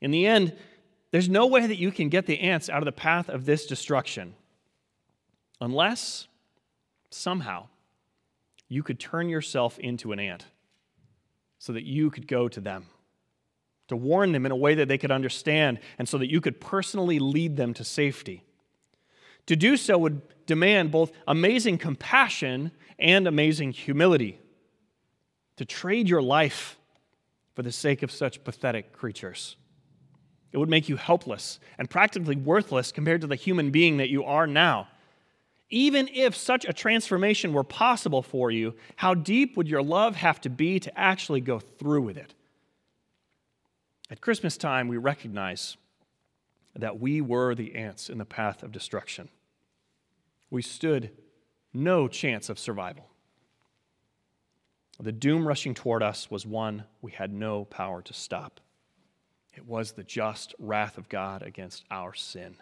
In 0.00 0.12
the 0.12 0.28
end, 0.28 0.56
there's 1.10 1.28
no 1.28 1.46
way 1.46 1.66
that 1.66 1.78
you 1.78 1.90
can 1.90 2.08
get 2.08 2.26
the 2.26 2.40
ants 2.40 2.68
out 2.68 2.78
of 2.78 2.84
the 2.84 2.92
path 2.92 3.28
of 3.28 3.46
this 3.46 3.66
destruction 3.66 4.34
unless 5.60 6.28
somehow 7.10 7.66
you 8.68 8.82
could 8.82 9.00
turn 9.00 9.28
yourself 9.28 9.78
into 9.78 10.12
an 10.12 10.20
ant 10.20 10.44
so 11.58 11.72
that 11.72 11.84
you 11.84 12.10
could 12.10 12.28
go 12.28 12.48
to 12.48 12.60
them, 12.60 12.86
to 13.88 13.96
warn 13.96 14.32
them 14.32 14.46
in 14.46 14.52
a 14.52 14.56
way 14.56 14.74
that 14.74 14.88
they 14.88 14.98
could 14.98 15.10
understand, 15.10 15.80
and 15.98 16.08
so 16.08 16.18
that 16.18 16.30
you 16.30 16.40
could 16.40 16.60
personally 16.60 17.18
lead 17.18 17.56
them 17.56 17.74
to 17.74 17.82
safety. 17.82 18.44
To 19.46 19.56
do 19.56 19.76
so 19.76 19.96
would 19.98 20.20
demand 20.46 20.92
both 20.92 21.10
amazing 21.26 21.78
compassion 21.78 22.70
and 22.98 23.26
amazing 23.26 23.72
humility. 23.72 24.38
To 25.56 25.64
trade 25.64 26.08
your 26.08 26.22
life 26.22 26.78
for 27.54 27.62
the 27.62 27.72
sake 27.72 28.02
of 28.02 28.12
such 28.12 28.44
pathetic 28.44 28.92
creatures. 28.92 29.56
It 30.52 30.58
would 30.58 30.68
make 30.68 30.88
you 30.88 30.96
helpless 30.96 31.60
and 31.76 31.90
practically 31.90 32.36
worthless 32.36 32.92
compared 32.92 33.20
to 33.20 33.26
the 33.26 33.36
human 33.36 33.70
being 33.70 33.98
that 33.98 34.08
you 34.08 34.24
are 34.24 34.46
now. 34.46 34.88
Even 35.70 36.08
if 36.14 36.34
such 36.34 36.64
a 36.64 36.72
transformation 36.72 37.52
were 37.52 37.64
possible 37.64 38.22
for 38.22 38.50
you, 38.50 38.74
how 38.96 39.12
deep 39.12 39.56
would 39.56 39.68
your 39.68 39.82
love 39.82 40.16
have 40.16 40.40
to 40.40 40.48
be 40.48 40.80
to 40.80 40.98
actually 40.98 41.42
go 41.42 41.58
through 41.58 42.02
with 42.02 42.16
it? 42.16 42.34
At 44.10 44.22
Christmas 44.22 44.56
time, 44.56 44.88
we 44.88 44.96
recognize 44.96 45.76
that 46.74 46.98
we 46.98 47.20
were 47.20 47.54
the 47.54 47.74
ants 47.74 48.08
in 48.08 48.16
the 48.16 48.24
path 48.24 48.62
of 48.62 48.72
destruction. 48.72 49.28
We 50.50 50.62
stood 50.62 51.10
no 51.74 52.08
chance 52.08 52.48
of 52.48 52.58
survival. 52.58 53.10
The 54.98 55.12
doom 55.12 55.46
rushing 55.46 55.74
toward 55.74 56.02
us 56.02 56.30
was 56.30 56.46
one 56.46 56.84
we 57.02 57.12
had 57.12 57.32
no 57.32 57.66
power 57.66 58.00
to 58.02 58.14
stop. 58.14 58.60
It 59.58 59.66
was 59.66 59.90
the 59.90 60.04
just 60.04 60.54
wrath 60.60 60.98
of 60.98 61.08
God 61.08 61.42
against 61.42 61.82
our 61.90 62.14
sin. 62.14 62.54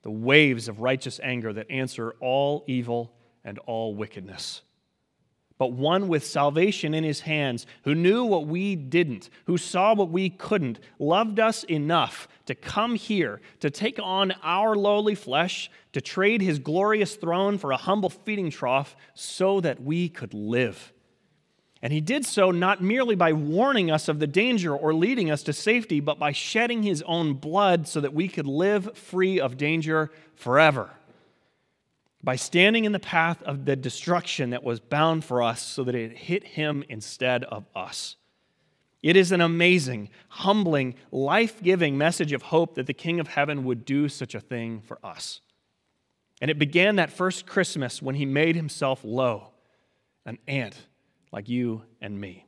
The 0.00 0.10
waves 0.10 0.66
of 0.66 0.80
righteous 0.80 1.20
anger 1.22 1.52
that 1.52 1.70
answer 1.70 2.14
all 2.20 2.64
evil 2.66 3.12
and 3.44 3.58
all 3.66 3.94
wickedness. 3.94 4.62
But 5.58 5.72
one 5.72 6.08
with 6.08 6.24
salvation 6.24 6.94
in 6.94 7.04
his 7.04 7.20
hands, 7.20 7.66
who 7.84 7.94
knew 7.94 8.24
what 8.24 8.46
we 8.46 8.76
didn't, 8.76 9.28
who 9.44 9.58
saw 9.58 9.94
what 9.94 10.08
we 10.08 10.30
couldn't, 10.30 10.80
loved 10.98 11.38
us 11.38 11.64
enough 11.64 12.28
to 12.46 12.54
come 12.54 12.94
here, 12.94 13.42
to 13.60 13.68
take 13.68 13.98
on 14.02 14.32
our 14.42 14.74
lowly 14.74 15.14
flesh, 15.14 15.70
to 15.92 16.00
trade 16.00 16.40
his 16.40 16.58
glorious 16.58 17.14
throne 17.16 17.58
for 17.58 17.72
a 17.72 17.76
humble 17.76 18.08
feeding 18.08 18.48
trough 18.50 18.96
so 19.12 19.60
that 19.60 19.82
we 19.82 20.08
could 20.08 20.32
live 20.32 20.94
and 21.86 21.92
he 21.92 22.00
did 22.00 22.26
so 22.26 22.50
not 22.50 22.82
merely 22.82 23.14
by 23.14 23.32
warning 23.32 23.92
us 23.92 24.08
of 24.08 24.18
the 24.18 24.26
danger 24.26 24.74
or 24.74 24.92
leading 24.92 25.30
us 25.30 25.44
to 25.44 25.52
safety, 25.52 26.00
but 26.00 26.18
by 26.18 26.32
shedding 26.32 26.82
his 26.82 27.00
own 27.02 27.34
blood 27.34 27.86
so 27.86 28.00
that 28.00 28.12
we 28.12 28.26
could 28.26 28.44
live 28.44 28.98
free 28.98 29.38
of 29.38 29.56
danger 29.56 30.10
forever. 30.34 30.90
By 32.24 32.34
standing 32.34 32.86
in 32.86 32.90
the 32.90 32.98
path 32.98 33.40
of 33.44 33.66
the 33.66 33.76
destruction 33.76 34.50
that 34.50 34.64
was 34.64 34.80
bound 34.80 35.24
for 35.24 35.44
us 35.44 35.62
so 35.62 35.84
that 35.84 35.94
it 35.94 36.10
hit 36.10 36.42
him 36.42 36.82
instead 36.88 37.44
of 37.44 37.66
us. 37.76 38.16
It 39.00 39.14
is 39.14 39.30
an 39.30 39.40
amazing, 39.40 40.08
humbling, 40.26 40.96
life 41.12 41.62
giving 41.62 41.96
message 41.96 42.32
of 42.32 42.42
hope 42.42 42.74
that 42.74 42.88
the 42.88 42.94
King 42.94 43.20
of 43.20 43.28
Heaven 43.28 43.62
would 43.62 43.84
do 43.84 44.08
such 44.08 44.34
a 44.34 44.40
thing 44.40 44.80
for 44.80 44.98
us. 45.04 45.40
And 46.40 46.50
it 46.50 46.58
began 46.58 46.96
that 46.96 47.12
first 47.12 47.46
Christmas 47.46 48.02
when 48.02 48.16
he 48.16 48.26
made 48.26 48.56
himself 48.56 49.04
low, 49.04 49.52
an 50.24 50.38
ant 50.48 50.74
like 51.36 51.50
you 51.50 51.82
and 52.00 52.18
me. 52.18 52.46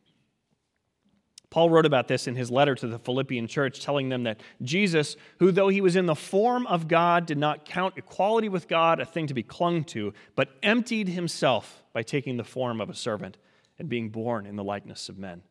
Paul 1.51 1.69
wrote 1.69 1.85
about 1.85 2.09
this 2.09 2.27
in 2.27 2.37
his 2.37 2.51
letter 2.51 2.75
to 2.75 2.87
the 2.87 2.99
Philippian 2.99 3.47
church, 3.47 3.81
telling 3.81 4.09
them 4.09 4.23
that 4.23 4.41
Jesus, 4.63 5.15
who 5.41 5.53
though 5.53 5.69
he 5.69 5.83
was 5.83 5.95
in 5.95 6.07
the 6.07 6.15
form 6.15 6.67
of 6.67 6.89
God, 6.89 7.27
did 7.27 7.37
not 7.37 7.67
count 7.67 7.95
equality 7.99 8.49
with 8.49 8.67
God 8.67 8.99
a 8.99 9.05
thing 9.05 9.27
to 9.27 9.35
be 9.35 9.43
clung 9.43 9.85
to, 9.85 10.15
but 10.35 10.57
emptied 10.63 11.09
himself 11.09 11.83
by 11.93 12.03
taking 12.03 12.39
the 12.39 12.45
form 12.45 12.81
of 12.81 12.89
a 12.89 12.95
servant 12.95 13.37
and 13.79 13.91
being 13.91 14.09
born 14.09 14.47
in 14.47 14.57
the 14.57 14.65
likeness 14.65 15.11
of 15.11 15.19
men. 15.19 15.43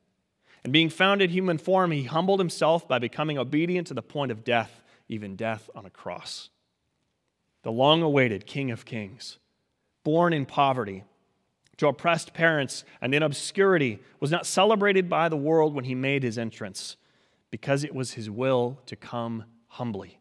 And 0.63 0.73
being 0.73 0.89
found 0.89 1.21
in 1.21 1.29
human 1.29 1.59
form, 1.59 1.91
he 1.91 2.03
humbled 2.03 2.39
himself 2.39 2.87
by 2.87 2.97
becoming 2.97 3.37
obedient 3.37 3.85
to 3.87 3.93
the 3.93 4.01
point 4.01 4.31
of 4.31 4.43
death, 4.43 4.81
even 5.07 5.35
death 5.35 5.69
on 5.75 5.85
a 5.85 5.91
cross. 5.91 6.49
The 7.61 7.71
long 7.71 8.01
awaited 8.01 8.47
King 8.47 8.71
of 8.71 8.83
Kings, 8.83 9.37
born 10.03 10.33
in 10.33 10.47
poverty, 10.47 11.03
to 11.77 11.87
oppressed 11.87 12.33
parents 12.33 12.83
and 13.01 13.13
in 13.13 13.23
obscurity, 13.23 13.99
was 14.19 14.31
not 14.31 14.45
celebrated 14.45 15.09
by 15.09 15.29
the 15.29 15.37
world 15.37 15.73
when 15.73 15.85
he 15.85 15.95
made 15.95 16.23
his 16.23 16.37
entrance, 16.37 16.97
because 17.51 17.83
it 17.83 17.93
was 17.93 18.13
his 18.13 18.29
will 18.29 18.79
to 18.85 18.95
come 18.95 19.43
humbly, 19.67 20.19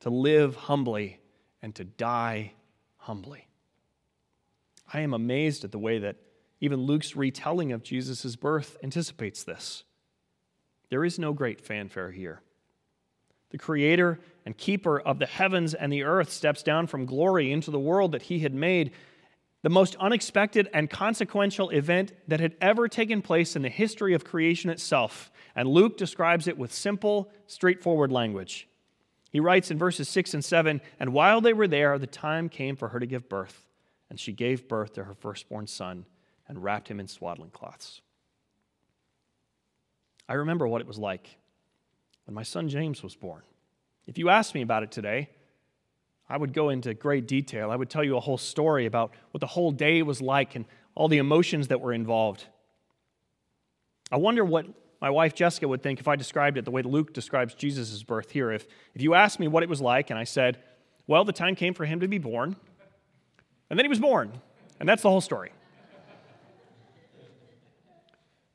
to 0.00 0.10
live 0.10 0.56
humbly, 0.56 1.20
and 1.62 1.74
to 1.74 1.84
die 1.84 2.52
humbly. 2.96 3.46
I 4.92 5.00
am 5.00 5.14
amazed 5.14 5.64
at 5.64 5.72
the 5.72 5.78
way 5.78 5.98
that 5.98 6.16
even 6.60 6.80
Luke's 6.80 7.16
retelling 7.16 7.72
of 7.72 7.82
Jesus' 7.82 8.36
birth 8.36 8.76
anticipates 8.82 9.44
this. 9.44 9.84
There 10.88 11.04
is 11.04 11.18
no 11.18 11.32
great 11.32 11.60
fanfare 11.60 12.12
here. 12.12 12.40
The 13.50 13.58
creator 13.58 14.18
and 14.44 14.56
keeper 14.56 15.00
of 15.00 15.18
the 15.18 15.26
heavens 15.26 15.74
and 15.74 15.92
the 15.92 16.04
earth 16.04 16.30
steps 16.30 16.62
down 16.62 16.86
from 16.86 17.04
glory 17.04 17.52
into 17.52 17.70
the 17.70 17.78
world 17.78 18.12
that 18.12 18.22
he 18.22 18.40
had 18.40 18.54
made. 18.54 18.92
The 19.62 19.70
most 19.70 19.96
unexpected 19.96 20.68
and 20.72 20.88
consequential 20.88 21.70
event 21.70 22.12
that 22.28 22.40
had 22.40 22.56
ever 22.60 22.88
taken 22.88 23.22
place 23.22 23.56
in 23.56 23.62
the 23.62 23.68
history 23.68 24.14
of 24.14 24.24
creation 24.24 24.70
itself. 24.70 25.30
And 25.54 25.68
Luke 25.68 25.96
describes 25.96 26.46
it 26.46 26.58
with 26.58 26.72
simple, 26.72 27.32
straightforward 27.46 28.12
language. 28.12 28.68
He 29.30 29.40
writes 29.40 29.70
in 29.70 29.78
verses 29.78 30.08
6 30.08 30.34
and 30.34 30.44
7 30.44 30.80
And 31.00 31.12
while 31.12 31.40
they 31.40 31.52
were 31.52 31.68
there, 31.68 31.98
the 31.98 32.06
time 32.06 32.48
came 32.48 32.76
for 32.76 32.88
her 32.88 33.00
to 33.00 33.06
give 33.06 33.28
birth. 33.28 33.66
And 34.08 34.20
she 34.20 34.32
gave 34.32 34.68
birth 34.68 34.94
to 34.94 35.04
her 35.04 35.14
firstborn 35.14 35.66
son 35.66 36.06
and 36.48 36.62
wrapped 36.62 36.88
him 36.88 37.00
in 37.00 37.08
swaddling 37.08 37.50
cloths. 37.50 38.02
I 40.28 40.34
remember 40.34 40.66
what 40.66 40.80
it 40.80 40.86
was 40.86 40.98
like 40.98 41.38
when 42.24 42.34
my 42.34 42.42
son 42.42 42.68
James 42.68 43.02
was 43.02 43.14
born. 43.14 43.42
If 44.06 44.18
you 44.18 44.28
asked 44.28 44.54
me 44.54 44.62
about 44.62 44.82
it 44.82 44.92
today, 44.92 45.30
I 46.28 46.36
would 46.36 46.52
go 46.52 46.70
into 46.70 46.92
great 46.94 47.26
detail. 47.26 47.70
I 47.70 47.76
would 47.76 47.88
tell 47.88 48.02
you 48.02 48.16
a 48.16 48.20
whole 48.20 48.38
story 48.38 48.86
about 48.86 49.12
what 49.30 49.40
the 49.40 49.46
whole 49.46 49.70
day 49.70 50.02
was 50.02 50.20
like 50.20 50.56
and 50.56 50.64
all 50.94 51.08
the 51.08 51.18
emotions 51.18 51.68
that 51.68 51.80
were 51.80 51.92
involved. 51.92 52.46
I 54.10 54.16
wonder 54.16 54.44
what 54.44 54.66
my 55.00 55.10
wife 55.10 55.34
Jessica 55.34 55.68
would 55.68 55.82
think 55.82 56.00
if 56.00 56.08
I 56.08 56.16
described 56.16 56.58
it 56.58 56.64
the 56.64 56.70
way 56.70 56.82
Luke 56.82 57.12
describes 57.12 57.54
Jesus' 57.54 58.02
birth 58.02 58.30
here. 58.30 58.50
If, 58.50 58.66
if 58.94 59.02
you 59.02 59.14
asked 59.14 59.38
me 59.38 59.46
what 59.46 59.62
it 59.62 59.68
was 59.68 59.80
like 59.80 60.10
and 60.10 60.18
I 60.18 60.24
said, 60.24 60.58
well, 61.06 61.24
the 61.24 61.32
time 61.32 61.54
came 61.54 61.74
for 61.74 61.84
him 61.84 62.00
to 62.00 62.08
be 62.08 62.18
born, 62.18 62.56
and 63.70 63.78
then 63.78 63.84
he 63.84 63.88
was 63.88 64.00
born, 64.00 64.32
and 64.80 64.88
that's 64.88 65.02
the 65.02 65.10
whole 65.10 65.20
story. 65.20 65.52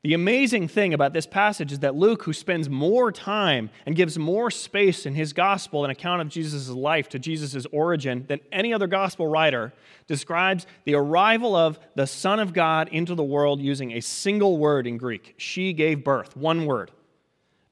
The 0.02 0.14
amazing 0.14 0.66
thing 0.66 0.94
about 0.94 1.12
this 1.12 1.28
passage 1.28 1.70
is 1.70 1.78
that 1.78 1.94
Luke, 1.94 2.24
who 2.24 2.32
spends 2.32 2.68
more 2.68 3.12
time 3.12 3.70
and 3.86 3.94
gives 3.94 4.18
more 4.18 4.50
space 4.50 5.06
in 5.06 5.14
his 5.14 5.32
gospel 5.32 5.84
and 5.84 5.92
account 5.92 6.20
of 6.20 6.28
Jesus' 6.28 6.68
life 6.68 7.08
to 7.10 7.20
Jesus' 7.20 7.66
origin 7.70 8.24
than 8.26 8.40
any 8.50 8.74
other 8.74 8.88
gospel 8.88 9.28
writer, 9.28 9.72
describes 10.08 10.66
the 10.84 10.96
arrival 10.96 11.54
of 11.54 11.78
the 11.94 12.08
Son 12.08 12.40
of 12.40 12.52
God 12.52 12.88
into 12.88 13.14
the 13.14 13.22
world 13.22 13.60
using 13.60 13.92
a 13.92 14.00
single 14.00 14.58
word 14.58 14.88
in 14.88 14.96
Greek. 14.96 15.34
She 15.36 15.72
gave 15.72 16.02
birth, 16.02 16.36
one 16.36 16.66
word. 16.66 16.90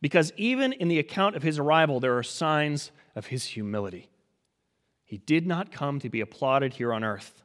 Because 0.01 0.33
even 0.37 0.73
in 0.73 0.87
the 0.87 1.01
account 1.01 1.35
of 1.35 1.43
his 1.43 1.59
arrival, 1.59 1.99
there 1.99 2.16
are 2.16 2.23
signs 2.23 2.93
of 3.16 3.27
his 3.27 3.45
humility. 3.45 4.09
He 5.05 5.19
did 5.19 5.49
not 5.49 5.73
come 5.73 5.99
to 5.99 6.09
be 6.09 6.21
applauded 6.21 6.75
here 6.75 6.93
on 6.93 7.03
earth, 7.03 7.43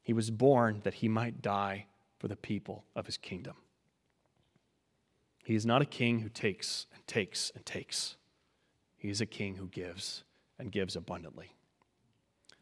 he 0.00 0.12
was 0.12 0.30
born 0.30 0.82
that 0.84 0.94
he 0.94 1.08
might 1.08 1.40
die 1.40 1.86
for 2.24 2.28
the 2.28 2.36
people 2.36 2.86
of 2.96 3.04
his 3.04 3.18
kingdom. 3.18 3.54
He 5.44 5.54
is 5.54 5.66
not 5.66 5.82
a 5.82 5.84
king 5.84 6.20
who 6.20 6.30
takes 6.30 6.86
and 6.94 7.06
takes 7.06 7.52
and 7.54 7.66
takes. 7.66 8.16
He 8.96 9.10
is 9.10 9.20
a 9.20 9.26
king 9.26 9.56
who 9.56 9.66
gives 9.66 10.24
and 10.58 10.72
gives 10.72 10.96
abundantly. 10.96 11.52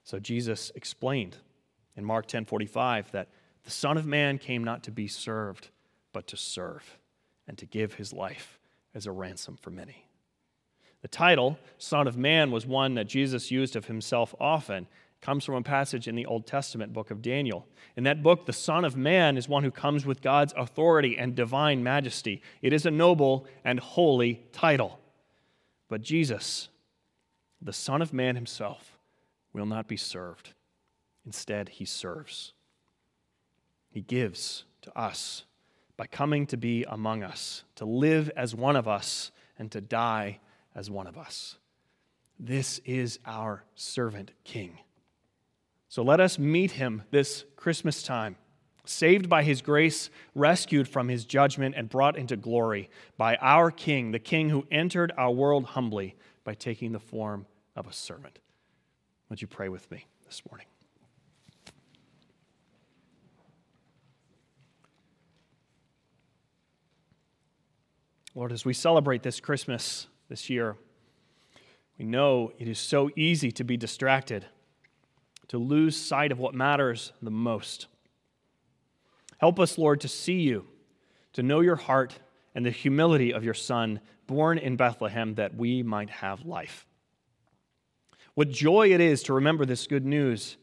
So 0.03 0.19
Jesus 0.19 0.73
explained 0.75 1.37
in 1.95 2.05
Mark 2.05 2.27
10:45 2.27 3.13
that 3.13 3.29
the 3.63 3.71
Son 3.71 3.97
of 3.97 4.05
Man 4.05 4.37
came 4.37 4.65
not 4.65 4.83
to 4.83 4.91
be 4.91 5.07
served, 5.07 5.71
but 6.11 6.27
to 6.27 6.37
serve 6.37 6.99
and 7.47 7.57
to 7.59 7.65
give 7.65 7.95
his 7.95 8.13
life 8.13 8.59
as 8.95 9.07
a 9.07 9.13
ransom 9.13 9.57
for 9.57 9.71
many. 9.71 10.09
The 11.03 11.07
title, 11.07 11.57
Son 11.79 12.09
of 12.09 12.17
Man, 12.17 12.51
was 12.51 12.67
one 12.67 12.95
that 12.95 13.07
Jesus 13.07 13.53
used 13.53 13.77
of 13.77 13.87
himself 13.87 14.35
often 14.41 14.89
comes 15.23 15.45
from 15.45 15.55
a 15.55 15.63
passage 15.63 16.09
in 16.09 16.17
the 16.17 16.27
Old 16.27 16.47
Testament 16.47 16.93
book 16.93 17.13
of 17.13 17.23
Daniel. 17.23 17.67
In 17.97 18.05
that 18.05 18.23
book, 18.23 18.45
the 18.45 18.53
Son 18.53 18.85
of 18.85 18.97
Man 18.97 19.37
is 19.39 19.49
one 19.49 19.63
who 19.63 19.71
comes 19.71 20.05
with 20.05 20.21
God's 20.21 20.53
authority 20.57 21.17
and 21.17 21.35
divine 21.35 21.83
majesty. 21.83 22.43
It 22.61 22.73
is 22.73 22.85
a 22.85 22.91
noble 22.91 23.47
and 23.65 23.79
holy 23.79 24.43
title. 24.53 24.99
But 25.89 26.03
Jesus, 26.03 26.69
the 27.61 27.73
Son 27.73 28.03
of 28.03 28.13
Man 28.13 28.35
himself, 28.35 28.99
will 29.53 29.67
not 29.67 29.87
be 29.87 29.97
served. 29.97 30.55
Instead, 31.25 31.69
he 31.69 31.85
serves. 31.85 32.53
He 33.91 34.01
gives 34.01 34.65
to 34.83 34.99
us 34.99 35.45
by 35.97 36.07
coming 36.07 36.47
to 36.49 36.57
be 36.57 36.85
among 36.89 37.23
us, 37.23 37.63
to 37.77 37.85
live 37.85 38.29
as 38.37 38.57
one 38.57 38.75
of 38.75 38.89
us, 38.89 39.31
and 39.57 39.71
to 39.71 39.81
die 39.81 40.41
as 40.75 40.91
one 40.91 41.07
of 41.07 41.17
us. 41.17 41.59
This 42.41 42.81
is 42.85 43.21
our 43.25 43.63
servant 43.77 44.33
king. 44.43 44.79
So 45.93 46.03
let 46.03 46.21
us 46.21 46.39
meet 46.39 46.71
him 46.71 47.03
this 47.11 47.45
Christmas 47.55 48.03
time, 48.03 48.37
saved 48.87 49.29
by 49.29 49.43
his 49.43 49.61
grace, 49.61 50.09
rescued 50.35 50.89
from 50.89 51.09
his 51.09 51.27
judgment, 51.27 51.75
and 51.77 51.87
brought 51.87 52.17
into 52.17 52.35
glory 52.35 52.89
by 53.19 53.37
our 53.43 53.71
King, 53.71 54.11
the 54.11 54.19
King 54.19 54.49
who 54.49 54.67
entered 54.71 55.13
our 55.19 55.31
world 55.31 55.67
humbly 55.67 56.17
by 56.45 56.55
taking 56.55 56.93
the 56.93 56.99
form 56.99 57.45
of 57.77 57.87
a 57.87 57.93
servant. 57.93 58.39
Would 59.29 59.43
you 59.43 59.47
pray 59.47 59.69
with 59.69 59.91
me 59.91 60.07
this 60.25 60.41
morning? 60.51 60.67
Lord, 68.35 68.51
as 68.51 68.65
we 68.65 68.73
celebrate 68.73 69.23
this 69.23 69.41
Christmas 69.41 70.07
this 70.31 70.49
year, 70.49 70.77
we 71.99 72.07
know 72.07 72.51
it 72.57 72.67
is 72.67 72.79
so 72.79 73.11
easy 73.15 73.53
to 73.53 73.63
be 73.63 73.77
distracted 73.77 74.47
to 75.53 75.59
lose 75.59 75.95
sight 75.95 76.33
of 76.33 76.39
what 76.39 76.55
matters 76.55 77.13
the 77.21 77.31
most. 77.31 77.87
Help 79.37 79.61
us, 79.61 79.77
Lord, 79.77 80.01
to 80.01 80.09
see 80.09 80.41
you, 80.41 80.65
to 81.35 81.43
know 81.43 81.61
your 81.61 81.77
heart 81.77 82.19
and 82.55 82.65
the 82.65 82.71
humility 82.71 83.35
of 83.35 83.45
your 83.45 83.53
Son, 83.53 84.01
born 84.27 84.57
in 84.57 84.77
Bethlehem, 84.77 85.35
that 85.35 85.55
we 85.55 85.83
might 85.83 86.09
have 86.09 86.47
life. 86.47 86.87
What 88.33 88.49
joy 88.49 88.95
it 88.95 89.01
is 89.03 89.23
to 89.25 89.35
remember 89.35 89.67
this 89.67 89.87
good 89.87 90.07
news. 90.07 90.57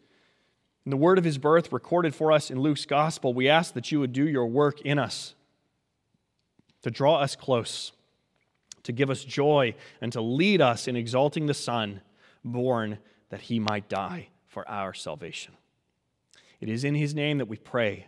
In 0.88 0.90
the 0.90 0.98
word 0.98 1.20
of 1.20 1.24
his 1.24 1.38
birth 1.38 1.72
recorded 1.72 2.16
for 2.16 2.32
us 2.32 2.50
in 2.50 2.60
Luke's 2.60 2.88
gospel, 2.88 3.32
we 3.32 3.48
ask 3.48 3.76
that 3.76 3.92
you 3.92 4.00
would 4.00 4.12
do 4.12 4.28
your 4.28 4.48
work 4.48 4.82
in 4.82 4.98
us, 4.98 5.36
to 6.82 6.90
draw 6.90 7.20
us 7.20 7.36
close, 7.36 7.92
to 8.82 8.92
give 8.92 9.12
us 9.12 9.24
joy, 9.24 9.76
and 10.02 10.12
to 10.14 10.22
lead 10.22 10.62
us 10.62 10.88
in 10.88 10.96
exalting 10.96 11.46
the 11.46 11.54
Son, 11.54 12.02
born 12.44 12.98
that 13.30 13.42
he 13.42 13.60
might 13.60 13.88
die 13.88 14.30
for 14.50 14.68
our 14.68 14.94
salvation. 14.94 15.54
It 16.60 16.68
is 16.68 16.84
in 16.84 16.96
his 16.96 17.16
name 17.16 17.38
that 17.38 17.48
we 17.48 17.56
pray 17.56 18.08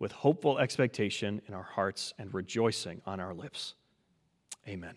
with 0.00 0.10
hopeful 0.10 0.58
expectation 0.58 1.40
in 1.46 1.54
our 1.54 1.62
hearts 1.62 2.12
and 2.18 2.34
rejoicing 2.34 3.00
on 3.06 3.20
our 3.20 3.32
lips. 3.32 3.74
Amen. 4.66 4.90